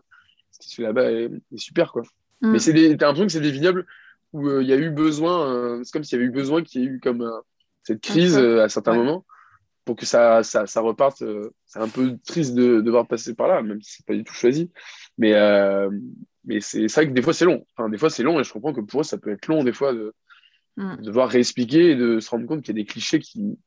[0.51, 2.03] ce qui se fait là-bas est, est super, quoi.
[2.41, 2.51] Mm.
[2.51, 3.85] Mais c'est t'as l'impression que c'est des vignobles
[4.33, 6.63] où euh, il y a eu besoin, euh, c'est comme s'il y avait eu besoin
[6.63, 7.39] qu'il y ait eu comme euh,
[7.83, 9.25] cette crise à certains moments
[9.85, 11.23] pour que ça, ça, ça reparte.
[11.65, 14.33] c'est un peu triste de, devoir passer par là, même si c'est pas du tout
[14.33, 14.69] choisi.
[15.17, 15.31] Mais,
[16.47, 17.65] mais c'est vrai que des fois c'est long.
[17.75, 19.63] Enfin, des fois c'est long et je comprends que pour eux ça peut être long
[19.63, 20.13] des fois de,
[20.77, 20.97] mm.
[20.97, 23.59] de devoir réexpliquer et de se rendre compte qu'il y a des clichés qui,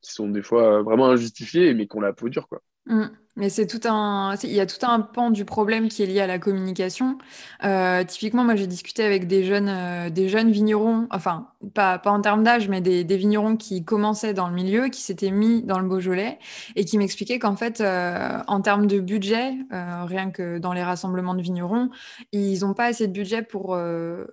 [0.00, 2.62] qui sont des fois vraiment injustifiés mais qu'on la peau dure quoi.
[2.86, 3.06] Mm.
[3.38, 6.18] Mais c'est tout un, il y a tout un pan du problème qui est lié
[6.18, 7.18] à la communication.
[7.62, 12.10] Euh, typiquement, moi, j'ai discuté avec des jeunes, euh, des jeunes vignerons, enfin, pas, pas
[12.10, 15.62] en termes d'âge, mais des, des, vignerons qui commençaient dans le milieu, qui s'étaient mis
[15.62, 16.40] dans le Beaujolais
[16.74, 21.34] et qui m'expliquaient qu'en fait, euh, en termes de budget, rien que dans les rassemblements
[21.34, 21.90] de vignerons,
[22.32, 23.78] ils n'ont pas assez de budget pour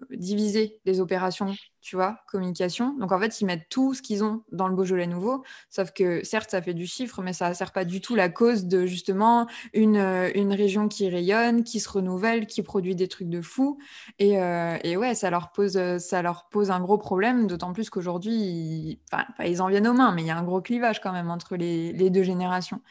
[0.09, 1.53] diviser les opérations
[1.85, 2.95] tu vois, communication.
[2.97, 6.25] Donc en fait, ils mettent tout ce qu'ils ont dans le Beaujolais nouveau, sauf que
[6.25, 8.87] certes, ça fait du chiffre, mais ça ne sert pas du tout la cause de
[8.95, 13.41] justement une, euh, une région qui rayonne, qui se renouvelle, qui produit des trucs de
[13.41, 13.77] fou.
[14.19, 17.89] Et, euh, et ouais, ça leur, pose, ça leur pose un gros problème, d'autant plus
[17.89, 21.01] qu'aujourd'hui, ils, enfin, ils en viennent aux mains, mais il y a un gros clivage
[21.01, 22.81] quand même entre les, les deux générations.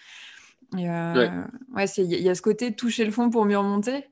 [0.76, 1.44] Euh,
[1.74, 4.04] ouais, il y, y a ce côté toucher le fond pour mieux remonter.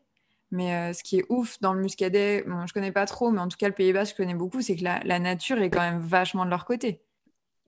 [0.53, 3.41] Mais euh, ce qui est ouf dans le muscadet, bon, je connais pas trop, mais
[3.41, 5.71] en tout cas, le Pays bas je connais beaucoup, c'est que la, la, nature est
[5.71, 7.01] quand même vachement de leur côté.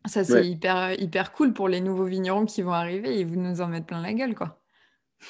[0.06, 3.60] Ça, c'est hyper, hyper cool pour les nouveaux vignerons qui vont arriver et vous nous
[3.60, 4.60] en mettre plein la gueule, quoi.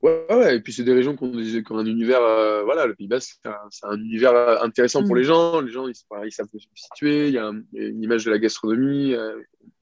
[0.00, 3.08] Ouais, ouais, et puis c'est des régions qui ont, un univers, euh, voilà, le Pays
[3.08, 3.40] bas c'est
[3.82, 5.18] un, univers euh, intéressant pour mm.
[5.18, 5.60] les gens.
[5.60, 5.94] Les gens, ils,
[6.24, 9.16] ils savent se situer, il y, a une image de la gastronomie.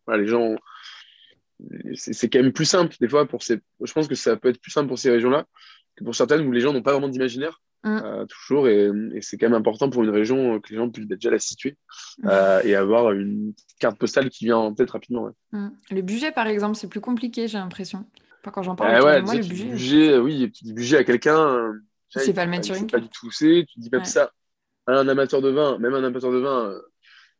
[0.06, 0.56] voilà, les gens,
[1.94, 3.60] c'est quand même plus simple, des fois, pour ces...
[3.82, 5.44] je pense que ça peut être plus simple pour ces régions-là
[5.96, 7.60] que pour certaines où les gens n'ont pas vraiment d'imaginaire.
[7.84, 8.26] Mm.
[8.28, 8.68] toujours.
[8.68, 11.76] Et, c'est quand même important pour une région que les gens puissent déjà la situer
[12.18, 12.28] mm.
[12.64, 15.30] et avoir une carte postale qui vient en tête rapidement.
[15.52, 15.68] Mm.
[15.90, 18.04] Le budget, par exemple, c'est plus compliqué, j'ai l'impression.
[18.42, 20.18] quand j'en parle, eh moi, le budget.
[20.18, 21.72] oui, tu dis budget à quelqu'un.
[22.10, 23.66] c'est pas le sur une pas du tout c'est.
[23.68, 24.30] Tu dis même ça
[24.86, 26.72] un amateur de vin, même un amateur de vin,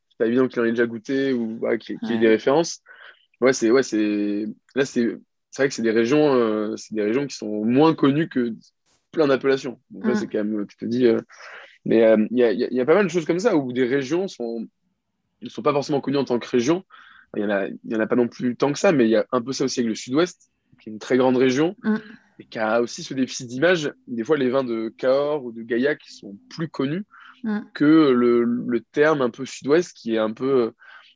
[0.09, 2.83] c'est pas évident qu'il en ait déjà goûté ou qu'il ait des références.
[3.41, 5.19] Ouais, c'est ouais, c'est là c'est
[5.51, 8.55] c'est vrai que c'est des régions euh, c'est des régions qui sont moins connues que
[9.17, 9.81] plein d'appellations.
[9.91, 10.17] Donc là, mm.
[10.17, 11.21] c'est quand même tu te dis euh,
[11.85, 13.85] mais euh, il y, a, y, a, pas mal de choses comme ça où des
[13.85, 14.67] régions sont
[15.43, 16.85] ne sont pas forcément connues en tant que région.
[17.37, 19.11] Il y en a y en a pas non plus tant que ça, mais il
[19.11, 20.51] y a un peu ça aussi avec le Sud-Ouest,
[20.81, 21.77] qui est une très grande région.
[21.83, 21.97] Mm.
[22.39, 23.91] Et qui a aussi ce déficit d'image.
[24.07, 27.07] Des fois, les vins de Cahors ou de Gaillac sont plus connus
[27.47, 27.61] Mm.
[27.75, 30.73] que le, le, terme un peu sud-ouest qui est un peu.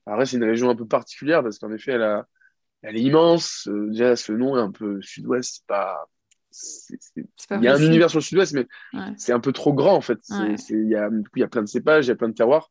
[0.07, 2.27] Alors, c'est une région un peu particulière parce qu'en effet, elle, a,
[2.83, 3.67] elle est immense.
[3.69, 6.07] Euh, déjà, ce nom est un peu sud-ouest, c'est pas.
[6.53, 8.67] Il y a un univers sur le sud-ouest, mais
[9.17, 10.19] c'est un peu trop grand en fait.
[10.71, 12.29] Il y, a, du coup, il y a plein de cépages, il y a plein
[12.29, 12.71] de terroirs.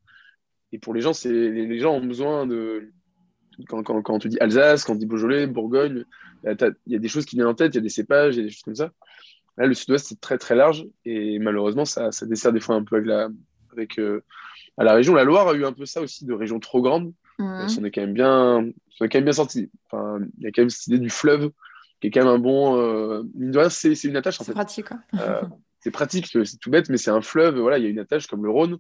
[0.72, 2.92] Et pour les gens, les, les gens ont besoin de.
[3.68, 6.06] Quand, quand, quand, on te dit Alsace, quand on dit Beaujolais, Bourgogne,
[6.46, 8.40] il y a des choses qui viennent en tête, il y a des cépages, il
[8.40, 8.92] y a des choses comme ça.
[9.58, 12.84] Là, le sud-ouest, c'est très très large et malheureusement, ça, ça, dessert des fois un
[12.84, 13.28] peu avec la,
[13.74, 14.24] avec, euh,
[14.78, 15.14] à la région.
[15.14, 17.14] La Loire a eu un peu ça aussi, de région trop grande.
[17.40, 17.68] Mmh.
[17.78, 18.70] On est quand même bien,
[19.00, 19.70] quand même bien sorti.
[19.86, 21.52] Enfin, il y a quand même cette idée du fleuve
[22.00, 22.78] qui est quand même un bon.
[22.78, 24.40] Euh, c'est une attache.
[24.44, 24.88] C'est pratique.
[25.20, 25.42] Euh,
[25.82, 27.58] c'est pratique, c'est tout bête, mais c'est un fleuve.
[27.58, 28.80] Voilà, il y a une attache comme le Rhône.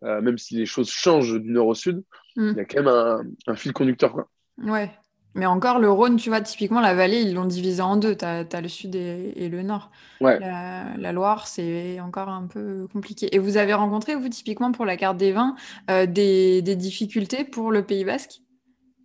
[0.00, 2.02] même si les choses changent du nord au sud,
[2.36, 2.48] mmh.
[2.52, 4.12] il y a quand même un, un fil conducteur.
[4.14, 4.30] Quoi.
[4.56, 4.90] Ouais,
[5.34, 8.16] mais encore, le Rhône, tu vois, typiquement, la vallée, ils l'ont divisé en deux.
[8.16, 9.90] Tu as, le sud et, le nord.
[10.20, 13.34] La, Loire, c'est encore un peu compliqué.
[13.34, 15.54] Et vous avez rencontré, vous, typiquement, pour la carte des vins,
[15.90, 18.40] euh, des, difficultés pour le Pays Basque?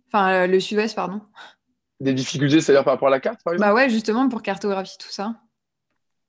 [0.08, 1.20] Enfin, euh, le sud-ouest, pardon.
[2.00, 4.96] Des difficultés, c'est-à-dire par rapport à la carte, par exemple Bah ouais, justement, pour cartographier
[4.98, 5.36] tout ça.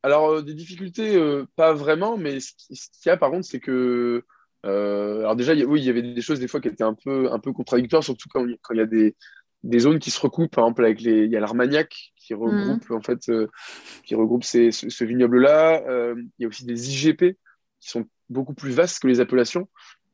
[0.04, 1.20] Alors, euh, des difficultés,
[1.56, 4.24] pas vraiment, mais ce qu'il y a, par contre, c'est que.
[4.64, 7.40] alors, déjà, oui, il y avait des choses, des fois, qui étaient un peu, un
[7.40, 9.16] peu contradictoires, surtout quand il y a des
[9.66, 12.40] des zones qui se recoupent, par exemple, avec les, il y a l'Armagnac qui mhm.
[12.40, 13.48] regroupe, en fait, euh,
[14.04, 15.84] qui regroupe ces, ce, vignoble-là.
[15.88, 17.36] Euh, il y a aussi des IGP
[17.80, 19.68] qui sont beaucoup plus vastes que les appellations,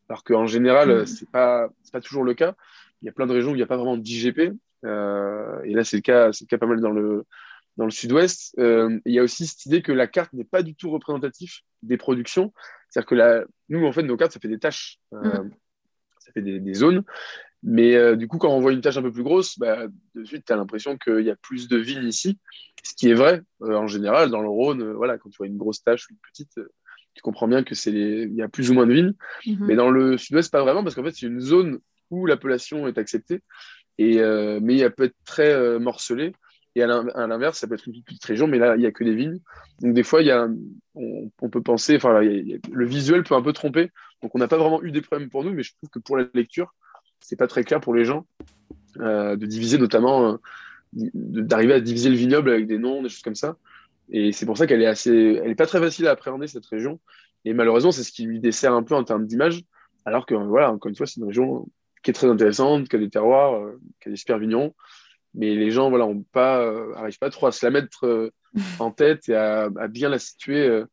[0.10, 1.06] alors qu'en général, mhm.
[1.06, 2.56] c'est pas, pas toujours le cas.
[3.02, 4.54] Il y a plein de régions où il n'y a pas vraiment d'IGP.
[4.86, 7.26] Euh, et là, c'est le cas, c'est le cas pas mal dans le,
[7.78, 8.54] dans le sud-ouest.
[8.58, 11.54] il y a aussi cette idée que la carte n'est pas du tout représentative
[11.84, 12.54] des productions.
[12.90, 15.52] C'est-à-dire que la, nous, en fait, nos cartes, ça fait des tâches, mhm.
[16.20, 17.04] ça fait des, des zones.
[17.64, 20.24] Mais euh, du coup, quand on voit une tâche un peu plus grosse, bah, de
[20.24, 22.40] suite, tu as l'impression qu'il y a plus de vignes ici,
[22.84, 24.32] ce qui est vrai euh, en général.
[24.32, 26.60] Dans le Rhône, euh, voilà, quand tu vois une grosse tâche ou une petite,
[27.14, 29.14] tu comprends bien que c'est il y a plus ou moins de vignes.
[29.46, 29.66] Mhm.
[29.68, 31.80] Mais dans le sud-ouest, pas vraiment, parce qu'en fait, c'est une zone
[32.10, 33.42] où l'appellation est acceptée,
[33.98, 34.20] et,
[34.62, 36.34] mais elle peut être très morcelée.
[36.76, 39.04] Et à l'inverse, ça peut être une petite région, mais là, il n'y a que
[39.04, 39.40] des vignes.
[39.82, 40.22] Donc, des fois,
[40.96, 43.92] on, peut penser, enfin, le visuel peut un peu tromper.
[44.22, 46.16] Donc, on n'a pas vraiment eu des problèmes pour nous, mais je trouve que pour
[46.16, 46.74] la lecture,
[47.20, 48.26] c'est pas très clair pour les gens
[49.00, 50.38] euh, de diviser notamment, euh,
[50.94, 53.58] d'arriver à diviser le vignoble avec des noms, des choses comme ça.
[54.10, 56.66] Et c'est pour ça qu'elle est assez, elle est pas très facile à appréhender cette
[56.66, 57.00] région.
[57.46, 59.64] Et malheureusement, c'est ce qui lui dessert un peu en termes d'image.
[60.06, 61.68] Alors que voilà, encore une fois, c'est une région
[62.04, 64.74] qui est très intéressante, qui a des terroirs, euh, qui a des super vignons.
[65.34, 66.62] Mais les gens, voilà, ont pas,
[66.98, 68.32] arrivent pas trop à se la mettre
[68.80, 70.84] en tête et à, bien la situer.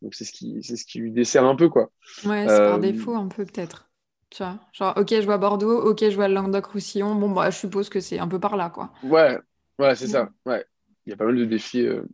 [0.00, 1.90] donc c'est ce qui, c'est ce qui lui dessert un peu, quoi.
[2.24, 3.90] Ouais, c'est par défaut un peu peut-être.
[4.30, 7.16] Tu vois, genre, ok, je vois Bordeaux, ok, je vois le Languedoc-Roussillon.
[7.16, 8.92] Bon, bah, je suppose que c'est un peu par là, quoi.
[9.02, 9.36] Ouais,
[9.80, 10.30] ouais, c'est ça.
[10.46, 10.64] Ouais.
[11.04, 12.04] Il y a pas mal de défis, euh,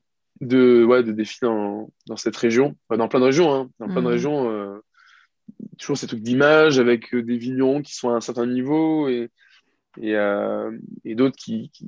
[0.41, 2.75] de, ouais, de défis dans, dans cette région.
[2.89, 3.71] dans plein de régions, hein.
[3.79, 4.07] Dans plein de mhm.
[4.07, 4.83] régions, euh,
[5.79, 9.31] toujours ces trucs d'image avec euh, des vignons qui sont à un certain niveau et,
[10.01, 10.15] et,
[11.05, 11.87] et d'autres qui, qui,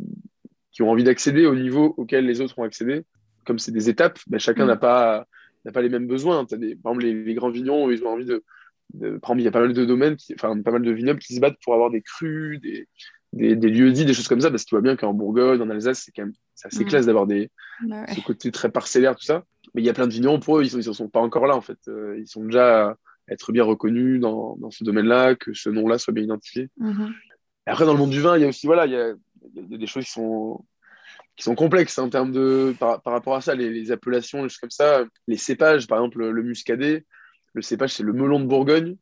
[0.73, 3.05] qui, ont envie d'accéder au niveau auquel les autres ont accédé.
[3.45, 4.69] Comme c'est des étapes, bah, chacun mhm.
[4.69, 5.27] n'a pas,
[5.65, 6.47] n'a pas les mêmes besoins.
[6.51, 8.43] As des, par exemple, les, les grands vignons, ils ont envie de
[8.93, 11.35] par exemple, il y a pas mal de domaines, enfin, pas mal de vignobles qui
[11.35, 12.89] se battent pour avoir des crus, des,
[13.33, 15.71] des, des lieux-dits, des choses comme ça, parce que tu vois bien qu'en Bourgogne, en
[15.71, 16.35] Alsace, c'est quand même
[16.65, 17.51] assez classe d'avoir des,
[17.83, 19.45] bah ce côté très parcellaire, tout ça.
[19.75, 21.55] Mais il y a plein de vignerons, pour eux, ils ne sont, pas encore là,
[21.55, 21.79] en fait.
[21.89, 22.97] Euh, ils sont déjà
[23.29, 26.69] être bien reconnus dans, dans ce domaine-là, que ce nom-là soit bien identifié.
[26.81, 27.13] Mm-hmm.
[27.67, 29.09] après, dans le monde du vin, il y a aussi, voilà, il y a,
[29.55, 30.65] y a des choses qui sont,
[31.37, 34.49] qui sont complexes en termes de, par, par rapport à ça, les, les, appellations, les
[34.49, 37.05] choses comme ça, les cépages, par exemple, le muscadet.
[37.55, 38.97] Le cépage, c'est le melon de Bourgogne.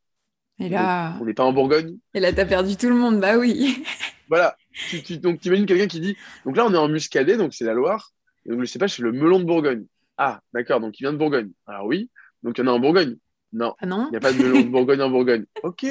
[0.58, 1.16] Et là...
[1.20, 1.98] on n'est pas en Bourgogne.
[2.14, 3.84] Et là, tu as perdu tout le monde, bah oui.
[4.28, 4.56] voilà.
[4.88, 7.64] Tu, donc, tu imagines quelqu'un qui dit Donc là, on est en muscadet, donc c'est
[7.64, 8.12] la Loire.
[8.44, 9.86] Et donc, le cépage, c'est le melon de Bourgogne.
[10.16, 11.50] Ah, d'accord, donc il vient de Bourgogne.
[11.66, 12.10] Alors oui,
[12.42, 13.16] donc il y en a en Bourgogne.
[13.56, 15.46] Non, ah non il n'y a pas de melon de Bourgogne en Bourgogne.
[15.62, 15.86] Ok.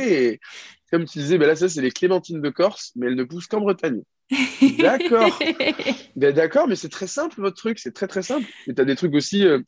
[0.92, 3.48] Comme tu disais, ben là, ça, c'est les clémentines de Corse, mais elles ne poussent
[3.48, 4.04] qu'en Bretagne.
[4.80, 5.40] D'accord.
[6.16, 7.78] Ben, d'accord, mais c'est très simple, votre truc.
[7.78, 8.48] C'est très, très simple.
[8.68, 9.46] Et tu as des trucs aussi.
[9.46, 9.60] Euh,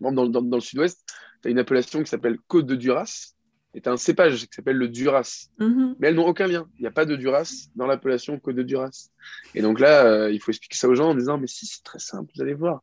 [0.00, 1.04] dans, le sud-ouest,
[1.42, 3.34] tu as une appellation qui s'appelle Côte de Duras,
[3.74, 5.48] et tu as un cépage qui s'appelle le Duras.
[5.60, 5.94] Mm-hmm.
[5.98, 6.66] Mais elles n'ont aucun lien.
[6.78, 9.10] Il n'y a pas de Duras dans l'appellation Côte de Duras.
[9.54, 11.84] Et donc là, euh, il faut expliquer ça aux gens en disant, mais si, c'est
[11.84, 12.82] très simple, vous allez voir.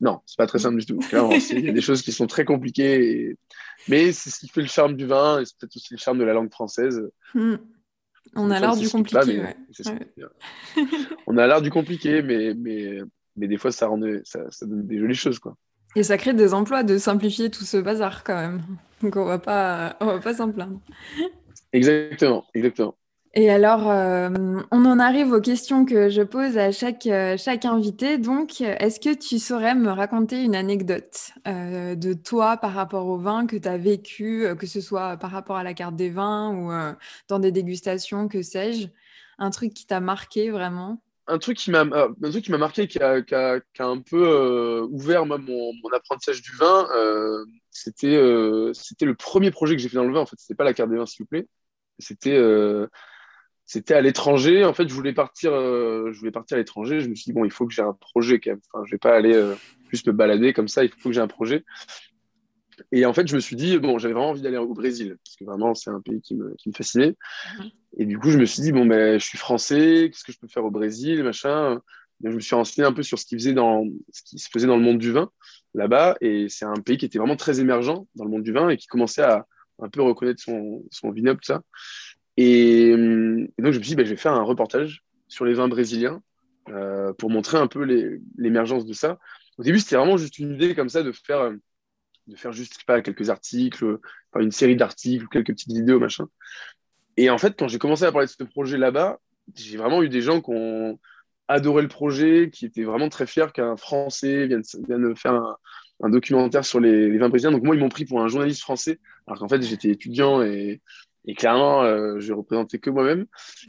[0.00, 1.00] Non, c'est pas très simple du tout.
[1.50, 3.36] Il y a des choses qui sont très compliquées.
[3.88, 6.18] Mais c'est ce qui fait le charme du vin et c'est peut-être aussi le charme
[6.18, 7.02] de la langue française.
[7.34, 7.56] Mm.
[8.36, 9.42] On a l'art du compliqué.
[11.26, 13.00] On a l'art du compliqué, mais, mais,
[13.36, 15.38] mais des fois, ça, rend ça, ça donne des jolies choses.
[15.38, 15.56] Quoi.
[15.96, 18.62] Et ça crée des emplois de simplifier tout ce bazar quand même.
[19.02, 20.80] Donc on va pas, on va pas s'en plaindre.
[21.72, 22.96] Exactement, exactement.
[23.34, 24.28] Et alors, euh,
[24.72, 28.18] on en arrive aux questions que je pose à chaque, euh, chaque invité.
[28.18, 33.18] Donc, est-ce que tu saurais me raconter une anecdote euh, de toi par rapport au
[33.18, 36.52] vin que tu as vécu, que ce soit par rapport à la carte des vins
[36.52, 36.96] ou
[37.28, 38.88] dans des dégustations, que sais-je?
[39.38, 41.00] Un truc qui t'a marqué vraiment?
[41.28, 45.38] Un truc qui m'a marqué qui a, qui, a, un peu ouvert mon,
[45.94, 46.88] apprentissage du vin
[47.70, 48.20] c'était
[48.74, 50.20] c'était le premier projet que j'ai fait dans le vin.
[50.20, 51.46] En fait c'était pas la carte des vins s'il vous plaît.
[52.00, 52.36] C'était
[53.70, 54.64] c'était à l'étranger.
[54.64, 57.00] En fait, je voulais partir, euh, je voulais partir à l'étranger.
[57.02, 58.60] Je me suis dit, bon, il faut que j'ai un projet quand même.
[58.72, 59.54] Enfin, je vais pas aller euh,
[59.92, 60.82] juste me balader comme ça.
[60.82, 61.62] Il faut que j'ai un projet.
[62.90, 65.36] Et en fait, je me suis dit, bon, j'avais vraiment envie d'aller au Brésil, parce
[65.36, 67.10] que vraiment, c'est un pays qui me, qui me fascinait.
[67.10, 67.72] Mm-hmm.
[67.98, 70.40] Et du coup, je me suis dit, bon, ben, je suis français, qu'est-ce que je
[70.40, 71.80] peux faire au Brésil, machin.
[72.24, 74.66] je me suis renseigné un peu sur ce qui, faisait dans, ce qui se faisait
[74.66, 75.30] dans le monde du vin
[75.74, 76.16] là-bas.
[76.20, 78.76] Et c'est un pays qui était vraiment très émergent dans le monde du vin et
[78.76, 79.46] qui commençait à
[79.78, 81.62] un peu reconnaître son, son vignoble, tout ça.
[82.42, 85.68] Et, donc, je me suis dit, bah, je vais faire un reportage sur les vins
[85.68, 86.22] brésiliens
[86.70, 87.84] euh, pour montrer un peu
[88.38, 89.18] l'émergence de ça.
[89.58, 91.52] Au début, c'était vraiment juste une idée comme ça de faire,
[92.26, 93.98] de faire juste pas, quelques articles,
[94.38, 96.28] une série d'articles, quelques petites vidéos, machin.
[97.18, 99.18] Et en fait, quand j'ai commencé à parler de ce projet là-bas,
[99.54, 100.98] j'ai vraiment eu des gens qui ont
[101.46, 105.34] adoré le projet, qui étaient vraiment très fiers qu'un Français vienne, vienne faire
[106.02, 107.52] un, documentaire sur les, les, vins brésiliens.
[107.52, 110.80] Donc moi, ils m'ont pris pour un journaliste français, alors qu'en fait, j'étais étudiant et,
[111.26, 113.26] et clairement, euh, je représentais que moi-même.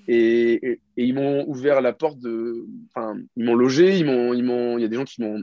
[0.07, 2.65] Et, ils m'ont ouvert la porte de.
[2.93, 5.41] Enfin, ils m'ont logé, ils m'ont, ils m'ont, il y a des gens qui m'ont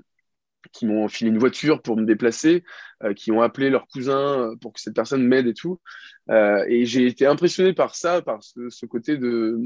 [0.72, 2.64] qui m'ont filé une voiture pour me déplacer,
[3.02, 5.80] euh, qui ont appelé leur cousin euh, pour que cette personne m'aide et tout.
[6.28, 9.56] et j'ai été impressionné par ça, par ce, côté de,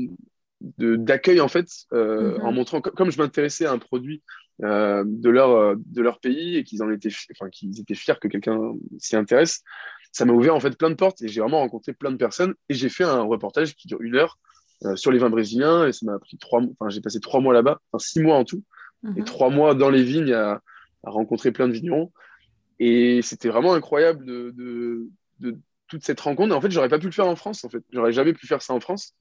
[0.60, 2.42] d'accueil en fait, mm-hmm.
[2.42, 4.22] en montrant comme je m'intéressais à un produit
[4.60, 8.74] de leur de leur pays et qu'ils en étaient, enfin qu'ils étaient fiers que quelqu'un
[8.98, 9.64] s'y intéresse
[10.12, 12.54] ça m'a ouvert en fait plein de portes et j'ai vraiment rencontré plein de personnes.
[12.68, 14.38] Et j'ai fait un reportage qui dure une heure
[14.84, 17.54] euh, sur les vins brésiliens et ça m'a pris trois Enfin, j'ai passé trois mois
[17.54, 18.62] là-bas, enfin six mois en tout,
[19.04, 19.24] et mhm.
[19.24, 20.60] trois mois dans les vignes à,
[21.02, 22.12] rencontrer plein de vignerons.
[22.78, 24.54] Et c'était vraiment incroyable de,
[25.40, 25.58] de,
[25.88, 26.54] toute cette rencontre.
[26.54, 27.64] Et en fait, j'aurais pas pu le faire en France.
[27.64, 29.14] En fait, j'aurais jamais pu faire ça en France.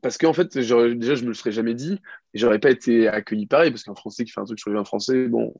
[0.00, 2.00] Parce qu'en fait, déjà, je me le serais jamais dit
[2.32, 4.76] et j'aurais pas été accueilli pareil parce qu'un Français qui fait un truc sur les
[4.76, 5.54] vins français, bon.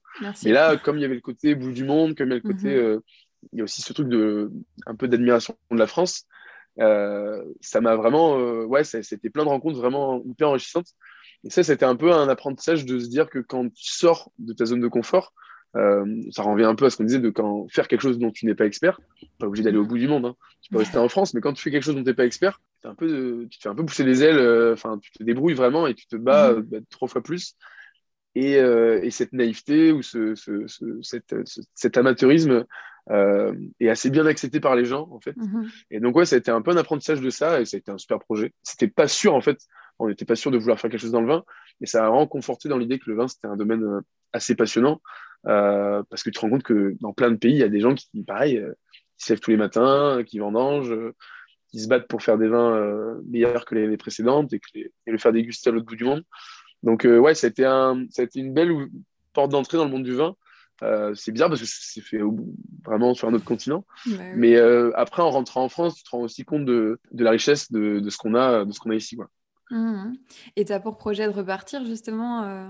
[0.44, 2.36] Mais là, comme il y avait le côté bout du monde, comme il y a
[2.36, 2.80] le côté mhm.
[2.80, 3.00] euh,
[3.52, 4.50] il y a aussi ce truc de
[4.86, 6.26] un peu d'admiration de la France.
[6.80, 10.88] Euh, ça m'a vraiment, euh, ouais, c'était plein de rencontres vraiment hyper enrichissantes.
[11.44, 14.52] Et ça, c'était un peu un apprentissage de se dire que quand tu sors de
[14.52, 15.32] ta zone de confort,
[15.74, 18.30] euh, ça revient un peu à ce qu'on disait de quand faire quelque chose dont
[18.30, 19.00] tu n'es pas expert,
[19.38, 20.26] pas obligé d'aller au bout du monde.
[20.26, 20.36] Hein.
[20.60, 22.26] Tu peux rester en France, mais quand tu fais quelque chose dont tu n'es pas
[22.26, 24.72] expert, un peu, tu te fais un peu pousser les ailes.
[24.72, 26.60] Enfin, tu te débrouilles vraiment et tu te bats, mmh.
[26.62, 27.56] bah, trois fois plus.
[28.34, 31.34] Et, et, cette naïveté ou ce, ce, ce, cet,
[31.74, 32.64] cet amateurisme
[33.10, 35.36] euh, est assez bien accepté par les gens en fait.
[35.36, 35.68] Mhm.
[35.90, 37.78] Et donc ouais, ça a été un peu un apprentissage de ça et ça a
[37.78, 38.52] été un super projet.
[38.62, 39.58] C'était pas sûr en fait,
[39.98, 41.44] on n'était pas sûr de vouloir faire quelque chose dans le vin,
[41.80, 44.00] mais ça a vraiment conforté dans l'idée que le vin c'était un domaine euh,
[44.32, 45.00] assez passionnant
[45.46, 47.68] euh, parce que tu te rends compte que dans plein de pays il y a
[47.68, 48.72] des gens qui pareil, euh,
[49.18, 51.14] qui se lèvent tous les matins, qui vendangent, euh,
[51.70, 55.18] qui se battent pour faire des vins meilleurs que les, précédentes et, que et, le
[55.18, 56.22] faire déguster à l'autre bout du monde.
[56.82, 58.72] Donc ouais, ça a été un, une belle
[59.32, 60.36] porte d'entrée dans le monde du vin.
[60.82, 62.20] Euh, c'est bizarre parce que c'est fait
[62.84, 63.84] vraiment sur un autre continent.
[64.34, 67.70] Mais euh, après, en rentrant en France, tu te rends aussi compte de, la richesse
[67.70, 69.16] de, ce qu'on a, de ce qu'on a ici.
[69.16, 69.28] Quoi.
[69.70, 70.14] Mmh.
[70.56, 72.68] Et tu as pour projet de repartir justement euh,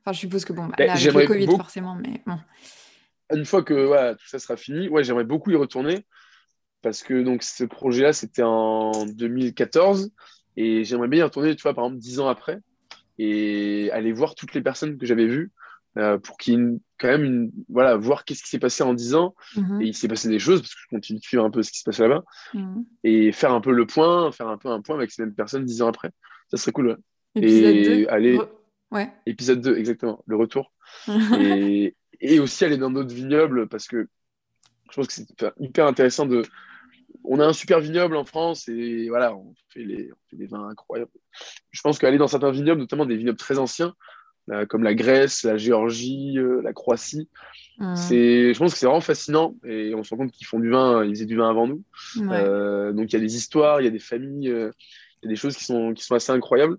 [0.00, 2.38] Enfin, je suppose que bon, bah, ben, là, avec le Covid forcément, mais bon.
[3.34, 6.06] Une fois que tout ça sera fini, ouais, j'aimerais beaucoup y retourner
[6.80, 10.12] parce que donc ce projet-là, c'était en 2014
[10.56, 12.60] et j'aimerais bien y retourner, tu vois, par exemple, dix ans après
[13.18, 15.50] et aller voir toutes les personnes que j'avais vues
[15.96, 18.94] euh, pour qu'il y ait quand même une, voilà, voir qu'est-ce qui s'est passé en
[18.94, 19.34] 10 ans.
[19.56, 19.82] Mhm.
[19.82, 21.72] Et il s'est passé des choses, parce que je continue de suivre un peu ce
[21.72, 22.22] qui se passe là-bas.
[22.54, 22.84] Mhm.
[23.04, 25.64] Et faire un peu le point, faire un peu un point avec ces mêmes personnes
[25.64, 26.10] 10 ans après.
[26.50, 26.98] Ça serait cool.
[27.34, 28.06] Et 2.
[28.10, 28.38] aller.
[28.90, 29.12] Ouais.
[29.26, 30.72] Épisode 2, exactement, le retour.
[31.40, 34.08] et, et, aussi aller dans d'autres vignobles, parce que
[34.90, 35.26] je pense que c'est
[35.58, 36.42] hyper intéressant de.
[37.24, 40.46] On a un super vignoble en France et voilà, on fait, les, on fait des
[40.46, 41.10] vins incroyables.
[41.70, 43.94] Je pense qu'aller dans certains vignobles, notamment des vignobles très anciens,
[44.50, 47.28] euh, comme la Grèce, la Géorgie, euh, la Croatie.
[47.78, 47.96] Mmh.
[47.96, 50.70] C'est, je pense que c'est vraiment fascinant et on se rend compte qu'ils font du
[50.70, 51.82] vin, ils faisaient du vin avant nous.
[52.18, 55.28] Euh, donc il y a des histoires, il y a des familles, il y a
[55.28, 56.78] des choses qui sont, qui sont assez incroyables.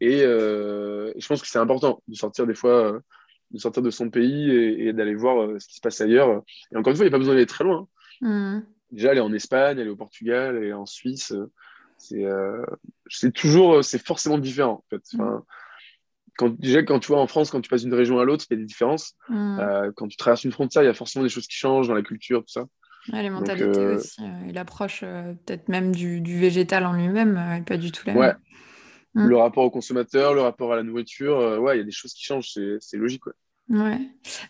[0.00, 3.00] Et, je pense que c'est important de sortir des fois,
[3.52, 6.42] de sortir de son pays et, d'aller voir ce qui se passe ailleurs.
[6.72, 7.88] Et encore une fois, il n'y a pas besoin d'aller très loin.
[8.22, 8.58] Hein.
[8.58, 8.73] Mmh.
[8.94, 11.34] Déjà, aller en Espagne, aller au Portugal, aller en Suisse,
[11.98, 12.24] c'est,
[13.08, 14.84] c'est toujours, c'est forcément différent.
[14.84, 15.02] En fait.
[15.14, 15.44] Enfin,
[16.36, 18.54] quand, déjà, quand tu vois en France, quand tu passes d'une région à l'autre, il
[18.54, 19.14] y a des différences.
[19.28, 19.58] Mm.
[19.60, 21.94] Euh, quand tu traverses une frontière, il y a forcément des choses qui changent dans
[21.94, 22.66] la culture, tout ça.
[23.12, 27.62] les mentalités euh, aussi, euh, et l'approche peut-être même du, du, végétal en lui-même, n'est
[27.62, 28.36] pas du tout la même.
[29.14, 29.28] Mm.
[29.28, 32.12] Le rapport au consommateur, le rapport à la nourriture, ouais, il y a des choses
[32.14, 33.26] qui changent, c'est logique.
[33.26, 33.32] Ouais.
[33.70, 33.98] Ouais.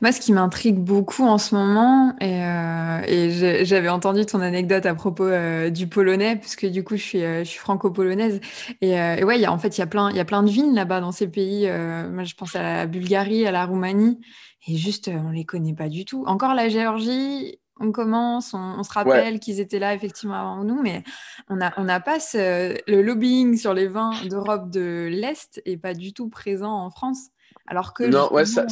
[0.00, 4.94] Moi, ce qui m'intrigue beaucoup en ce moment, et, euh, j'avais entendu ton anecdote à
[4.96, 8.40] propos euh, du polonais, puisque du coup, je suis, euh, suis franco-polonaise.
[8.80, 8.92] Et,
[9.22, 11.00] ouais, y a, en fait, il y, a plein, y a plein de vignes là-bas
[11.00, 11.68] dans ces pays.
[12.10, 14.18] moi, je pense à la Bulgarie, à la Roumanie,
[14.66, 16.24] et juste, on les connaît pas du tout.
[16.26, 21.02] Encore la Géorgie, on commence, on, se rappelle qu'ils étaient là effectivement avant nous, mais
[21.48, 25.94] on n'a on a pas le lobbying sur les vins d'Europe de l'Est et pas
[25.94, 27.30] du tout présent en France.
[27.66, 28.04] Alors que.
[28.04, 28.66] Non, ouais, ça,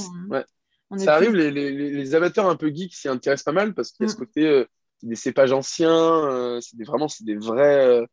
[0.96, 4.04] ça arrive, les, les, les, amateurs un peu geeks s'y intéressent pas mal parce qu'il
[4.04, 4.18] y a ce mm.
[4.18, 4.64] côté euh,
[5.02, 7.86] des cépages anciens, euh, c'est des, vraiment c'est des vrais.
[7.86, 8.06] Euh,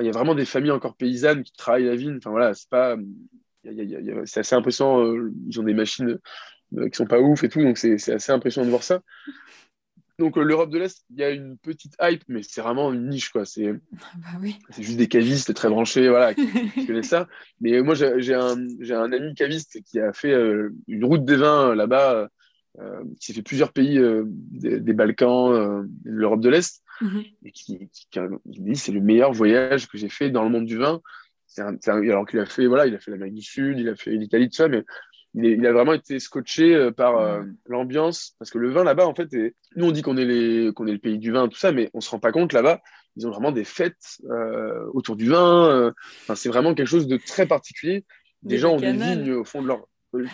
[0.00, 2.16] il y a vraiment des familles encore paysannes qui travaillent la vigne.
[2.18, 2.96] Enfin voilà, c'est pas.
[3.64, 5.14] C'est assez impressionnant.
[5.46, 6.18] ils ont des machines
[6.70, 9.00] qui sont pas ouf et tout, donc c'est assez impressionnant de voir ça.
[10.18, 13.08] Donc, euh, l'Europe de l'Est, il y a une petite hype, mais c'est vraiment une
[13.08, 13.44] niche, quoi.
[13.44, 14.48] C'est bah
[14.78, 16.46] juste des cavistes très branchés, voilà, qui,
[16.86, 17.28] connaissent ça.
[17.60, 21.70] Mais moi, j'ai un, un, ami caviste qui a fait euh, une route des vins
[21.70, 22.28] euh, là-bas,
[23.20, 27.34] qui s'est fait plusieurs pays des, Balkans, de l'Europe de l'Est, mm-hmm.
[27.44, 27.88] et qui,
[28.46, 31.00] dit c'est le meilleur voyage que j'ai fait dans le monde du vin.
[31.86, 34.48] alors qu'il a fait, voilà, il a fait l'Amérique du Sud, il a fait l'Italie,
[34.48, 34.82] tout ça, mais
[35.34, 38.34] il, a vraiment été scotché euh, par euh, l'ambiance.
[38.38, 39.28] Parce que le vin là-bas, en fait,
[39.76, 40.72] nous on dit qu'on est, les...
[40.72, 42.80] qu'on est le pays du vin, tout ça, mais on se rend pas compte là-bas.
[43.16, 45.92] Ils ont vraiment des fêtes euh, autour du vin.
[46.22, 48.04] Enfin, c'est vraiment quelque chose de très particulier.
[48.42, 49.86] Des, gens ont des vignes au fond de leur.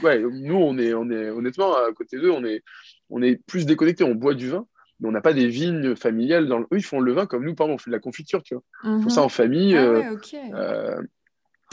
[0.03, 2.63] Ouais, nous, on est, on est honnêtement, à côté d'eux, on est,
[3.09, 4.05] on est plus déconnectés.
[4.05, 4.67] On boit du vin,
[4.99, 6.49] mais on n'a pas des vignes familiales.
[6.49, 8.55] Dans Eux, ils font le vin comme nous, pardon, on fait de la confiture, tu
[8.55, 8.63] vois.
[8.85, 9.27] Ils font ça mhm.
[9.27, 9.77] en famille.
[9.77, 10.97] Ah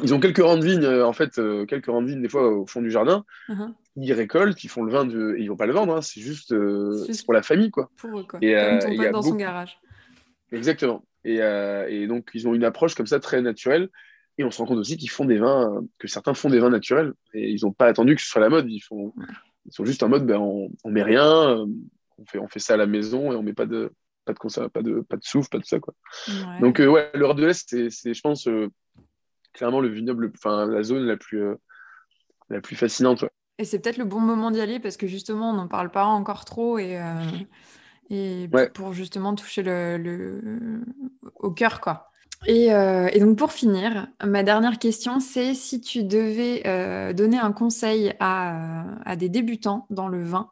[0.04, 2.30] ils ont quelques rangs de vignes, euh, en fait, euh, quelques rangs de vignes des
[2.30, 3.26] fois au fond du jardin.
[3.50, 3.74] Uh-huh.
[3.95, 5.36] Ils récoltent, ils font le vin de...
[5.38, 7.89] et ils vont pas le vendre, hein, c'est juste, euh, pour la famille, quoi.
[7.98, 8.39] Pour eux, quoi.
[8.41, 9.80] Et, Comme ton pote dans son garage.
[10.52, 11.04] Exactement.
[11.26, 11.39] Et,
[11.89, 13.89] et, donc, ils ont une approche comme ça très naturelle.
[14.38, 16.70] Et on se rend compte aussi qu'ils font des vins, que certains font des vins
[16.70, 17.14] naturels.
[17.34, 18.70] Et ils n'ont pas attendu que ce soit la mode.
[18.70, 19.14] Ils, font,
[19.66, 21.66] ils sont juste en mode, ben, on, on met rien,
[22.18, 23.91] on fait, on fait ça à la maison et on met pas de,
[24.26, 25.95] pas de, pas de, pas de souffle, pas de ça, quoi.
[26.62, 28.48] Donc, ouais, l'Europe de l'Est, c'est, je pense,
[29.58, 31.55] clairement le vignoble, enfin la zone la plus, euh,
[32.49, 33.26] la plus fascinante.
[33.58, 36.05] Et c'est peut-être le bon moment d'y aller parce que justement, on n'en parle pas
[36.05, 37.24] encore trop et, euh,
[38.10, 40.82] et pour justement toucher le,
[41.36, 42.12] au cœur, quoi.
[42.45, 46.62] Et, euh, et, donc pour finir, ma dernière question, c'est si tu devais
[47.16, 50.51] donner un conseil à, à, des débutants dans le vin,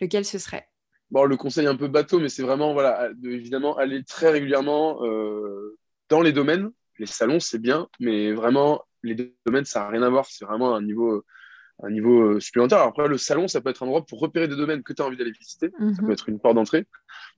[0.00, 0.66] lequel ce serait?
[1.10, 5.00] Bon, le conseil un peu bateau, mais c'est vraiment, voilà, de, évidemment, aller très régulièrement
[6.08, 10.02] dans les domaines, les salons, c'est bien, mais vraiment, les deux domaines, ça n'a rien
[10.02, 10.26] à voir.
[10.26, 11.24] C'est vraiment un niveau,
[11.82, 12.80] un niveau euh, supplémentaire.
[12.80, 15.06] après, le salon, ça peut être un endroit pour repérer des domaines que tu as
[15.06, 15.70] envie d'aller visiter.
[15.78, 16.06] Ça mhm.
[16.06, 16.86] peut être une porte d'entrée.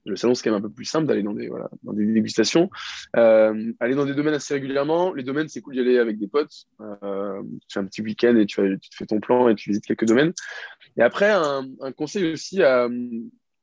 [0.05, 2.05] Le salon, c'est quand même un peu plus simple d'aller dans des, voilà, dans des
[2.05, 2.69] dégustations.
[3.15, 5.13] Euh, aller dans des domaines assez régulièrement.
[5.13, 6.65] Les domaines, c'est cool d'y aller avec des potes.
[7.03, 9.69] Euh, tu fais un petit week-end et tu, tu, te fais ton plan et tu
[9.69, 10.33] visites quelques domaines.
[10.97, 12.61] Et après, un, conseil aussi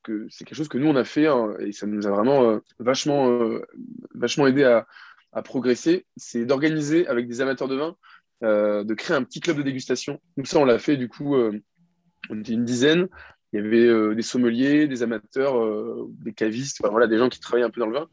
[0.05, 2.61] que c'est quelque chose que nous, on a fait hein, et ça nous a vraiment
[2.79, 3.59] vachement,
[4.15, 4.87] vachement aidé à
[5.43, 7.97] progresser, c'est d'organiser avec des amateurs de vin,
[8.45, 10.21] euh, de créer un petit club de dégustation.
[10.37, 11.53] Nous, ça, on l'a fait, du coup, euh,
[12.31, 13.09] on était une dizaine.
[13.53, 15.55] Il y avait euh, des sommeliers, des amateurs,
[16.25, 18.09] des cavistes, voilà, des gens qui travaillaient un peu dans le vin.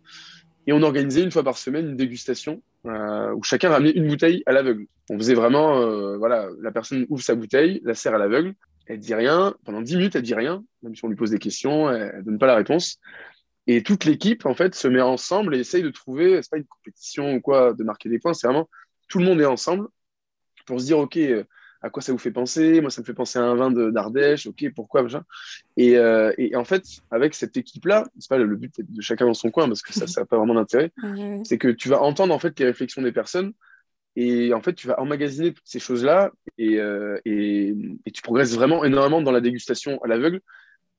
[0.68, 4.52] Et on organisait une fois par semaine une dégustation où chacun ramenait une bouteille à
[4.52, 4.86] l'aveugle.
[5.10, 8.56] On faisait vraiment, voilà, la personne ouvre sa bouteille, la sert à l'aveugle,
[8.88, 11.40] elle dit rien, pendant 10 minutes, elle dit rien, même si on lui pose des
[11.40, 13.00] questions, elle, ne donne pas la réponse.
[13.68, 16.66] Et toute l'équipe, en fait, se met ensemble et essaye de trouver, c'est pas une
[16.66, 18.70] compétition ou quoi, de marquer des points, c'est vraiment
[19.08, 19.88] tout le monde est ensemble
[20.66, 21.44] pour se dire, OK, euh,
[21.82, 22.82] à quoi ça vous fait penser?
[22.82, 25.06] Moi, ça me fait penser à un vin d'Ardèche, OK, pourquoi
[25.78, 29.36] et, euh, et, en fait, avec cette équipe-là, c'est pas le but de chacun dans
[29.36, 30.92] son coin parce que ça, ça n'a pas vraiment d'intérêt,
[31.44, 33.54] c'est que tu vas entendre en fait les réflexions des personnes
[34.16, 38.56] et en fait, tu vas emmagasiner toutes ces choses-là et, euh, et, et, tu progresses
[38.56, 40.42] vraiment énormément dans la dégustation à l'aveugle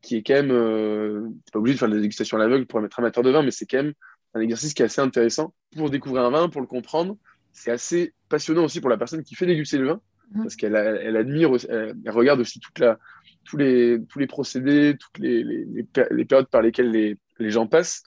[0.03, 2.99] qui est quand même, euh, pas obligé de faire des dégustations à l'aveugle pour être
[2.99, 3.94] amateur de vin, mais c'est quand même
[4.34, 7.16] un exercice qui est assez intéressant pour découvrir un vin, pour le comprendre.
[7.53, 10.01] C'est assez passionnant aussi pour la personne qui fait déguster le vin,
[10.32, 10.42] mhm.
[10.42, 12.99] parce qu'elle elle admire, elle, regarde aussi toute la,
[13.44, 18.03] tous les, tous les procédés, toutes les, les, périodes par lesquelles les, les gens passent.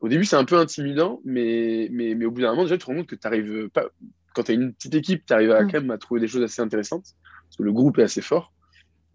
[0.00, 2.84] Au début, c'est un peu intimidant, mais, mais, mais, au bout d'un moment, déjà, tu
[2.84, 3.86] te rends compte que tu arrives pas.
[4.34, 5.70] Quand tu as une petite équipe, tu arrives à, mm.
[5.70, 7.04] quand même à trouver des choses assez intéressantes,
[7.44, 8.52] parce que le groupe est assez fort.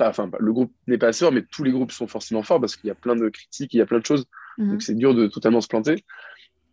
[0.08, 2.88] Enfin, le groupe n'est pas fort, mais tous les groupes sont forcément forts parce qu'il
[2.88, 4.26] y a plein de critiques, il y a plein de choses.
[4.58, 4.70] Mm-hmm.
[4.70, 6.06] Donc, c'est dur de totalement se planter.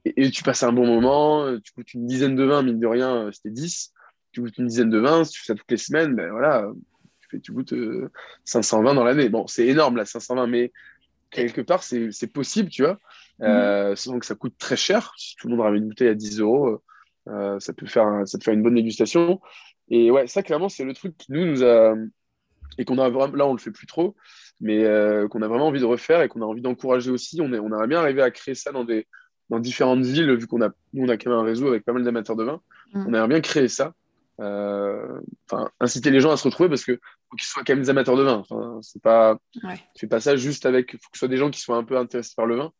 [0.04, 3.28] Et, tu passes un bon moment, tu goûtes une dizaine de vins, mine de rien,
[3.32, 3.92] c'était 10.
[4.32, 6.70] Tu goûtes une dizaine de vins, si tu fais ça toutes les semaines, ben voilà,
[7.28, 7.74] tu, tu goûtes
[8.44, 9.28] 520 euh, dans l'année.
[9.28, 10.72] Bon, c'est énorme, là, 520, mais
[11.30, 12.98] quelque part, c'est possible, tu vois.
[13.42, 13.96] Euh, mm.
[13.96, 15.12] Sans que ça coûte très cher.
[15.16, 16.82] Si tout le monde ramène une bouteille à 10 euros,
[17.28, 19.40] euh, ça, peut faire, ça peut faire une bonne dégustation.
[19.88, 21.94] Et ouais, ça, clairement, c'est le truc qui nous, nous a.
[22.78, 23.08] Et qu'on a.
[23.08, 24.14] Là, on le fait plus trop,
[24.60, 27.40] mais euh, qu'on a vraiment envie de refaire et qu'on a envie d'encourager aussi.
[27.40, 29.06] On, est, on aimerait bien arriver à créer ça dans, des,
[29.50, 31.92] dans différentes villes, vu qu'on a, nous, on a quand même un réseau avec pas
[31.92, 32.60] mal d'amateurs de vin.
[32.92, 33.04] Mm.
[33.06, 33.94] On aimerait bien créer ça.
[34.38, 35.18] Euh,
[35.50, 37.00] enfin, inciter les gens à se retrouver parce que
[37.30, 38.42] faut qu'ils soient quand même des amateurs de vin.
[38.82, 39.80] C'est pas, ouais.
[39.96, 41.96] fais pas ça juste avec, faut que ce soit des gens qui soient un peu
[41.96, 42.72] intéressés par le vin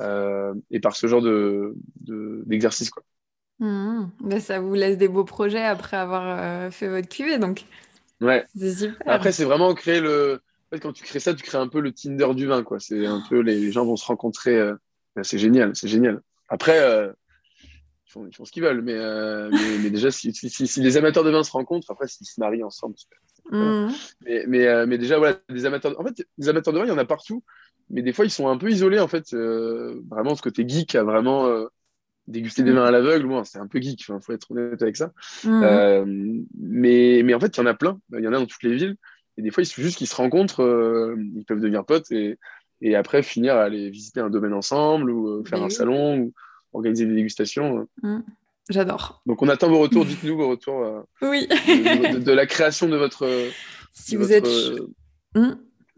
[0.00, 1.74] euh, et par ce genre de,
[2.46, 3.02] d'exercice, quoi.
[3.58, 4.08] Mmh.
[4.20, 7.64] Ben, ça vous laisse des beaux projets après avoir euh, fait votre cuvée, donc.
[8.20, 8.44] Ouais.
[9.06, 10.40] Après, c'est vraiment créer le.
[10.66, 12.78] En fait, quand tu crées ça, tu crées un peu le Tinder du vin, quoi.
[12.78, 14.56] C'est un peu les, gens vont se rencontrer.
[15.16, 16.20] Ben, c'est génial, c'est génial.
[16.48, 17.12] Après,
[18.18, 18.82] ils font, ce qu'ils veulent.
[18.82, 19.50] Mais, euh,
[19.82, 22.96] mais, déjà, si, si, les amateurs de vin se rencontrent, après, s'ils se marient ensemble,
[23.50, 23.88] mmh.
[24.22, 25.98] mais, mais, euh, mais, déjà, voilà, des amateurs.
[25.98, 27.42] En fait, des amateurs de vin, il y en a partout.
[27.88, 29.32] Mais des fois, ils sont un peu isolés, en fait.
[29.32, 31.46] Euh, vraiment, ce côté geek a vraiment
[32.30, 32.76] déguster des mmh.
[32.76, 33.26] vins à l'aveugle.
[33.26, 35.12] Bon, c'est un peu geek, il faut être honnête avec ça.
[35.44, 36.44] Mmh.
[36.58, 38.00] mais, mais en fait, il y en a plein.
[38.12, 38.96] Il y en a dans toutes les villes.
[39.36, 42.38] Et des fois, il suffit juste qu'ils se rencontrent, ils peuvent devenir potes et,
[42.82, 46.18] et après finir à aller visiter un domaine ensemble ou faire un salon.
[46.18, 46.32] Ou,
[46.72, 47.88] organiser des dégustations.
[48.04, 48.08] Euh.
[48.08, 48.22] Mmh.
[48.68, 49.22] J'adore.
[49.26, 50.04] Donc on attend vos retours.
[50.04, 50.82] Dites-nous vos retours.
[50.84, 51.46] Euh, oui.
[51.48, 53.26] de, la création de votre.
[53.92, 54.46] Si vous êtes.
[55.34, 55.50] Mmh.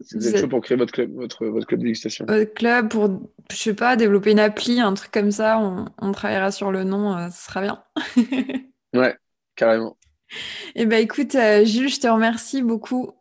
[0.03, 2.25] Si vous, êtes chaud pour créer votre club, votre, votre club de dégustation.
[2.27, 3.09] Votre club pour,
[3.51, 6.83] je sais pas, développer une appli, un truc comme ça, on, on travaillera sur le
[6.83, 7.83] nom, euh, ce sera bien.
[8.93, 9.15] ouais,
[9.55, 9.97] carrément.
[10.75, 13.11] Eh ben écoute, Jules, je te remercie beaucoup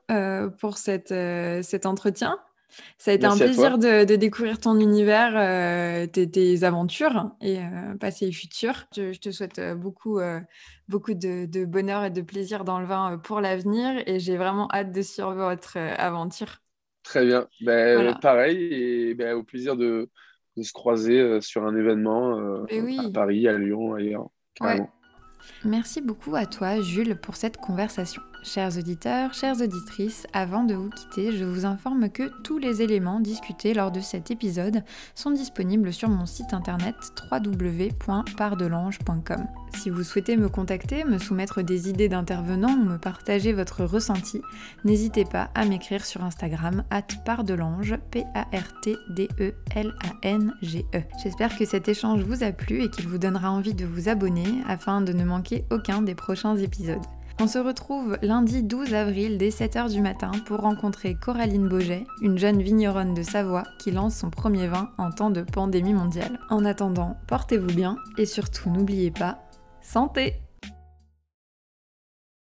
[0.59, 1.13] pour cette,
[1.63, 2.39] cet entretien.
[2.99, 8.27] Ça a été un plaisir de, découvrir ton univers, euh, tes, aventures et euh, passé
[8.27, 8.87] et futur.
[8.97, 10.21] Je, te souhaite euh, beaucoup,
[10.89, 14.93] beaucoup de, bonheur et de plaisir dans le vin pour l'avenir et j'ai vraiment hâte
[14.93, 16.62] de suivre votre aventure.
[17.03, 17.49] Très bien.
[17.61, 20.09] Ben, pareil et ben, au plaisir de,
[20.61, 24.29] se croiser sur un événement à Paris, à Lyon, ailleurs.
[25.65, 28.23] Merci beaucoup à toi, Jules, pour cette conversation.
[28.45, 33.21] Chers auditeurs, chères auditrices, avant de vous quitter, je vous informe que tous les éléments
[33.21, 34.83] discutés lors de cet épisode
[35.15, 36.97] sont disponibles sur mon site internet
[37.31, 39.47] www.pardelange.com.
[39.75, 44.43] Si vous souhaitez me contacter, me soumettre des idées d'intervenants ou me partager votre ressenti,
[44.85, 46.83] n'hésitez pas à m'écrire sur Instagram
[47.25, 50.99] pardelange, P-A-R-T-D-E-L-A-N-G-E.
[50.99, 51.03] E.
[51.23, 54.65] J'espère que cet échange vous a plu et qu'il vous donnera envie de vous abonner
[54.67, 57.07] afin de ne manquer aucun des prochains épisodes.
[57.43, 62.39] On se retrouve lundi 12 avril dès 7h du matin pour rencontrer Coraline Boget, une
[62.39, 66.39] jeune vigneronne de Savoie qui lance son premier vin en temps de pandémie mondiale.
[66.51, 69.41] En attendant, portez-vous bien et surtout n'oubliez pas,
[69.81, 70.42] santé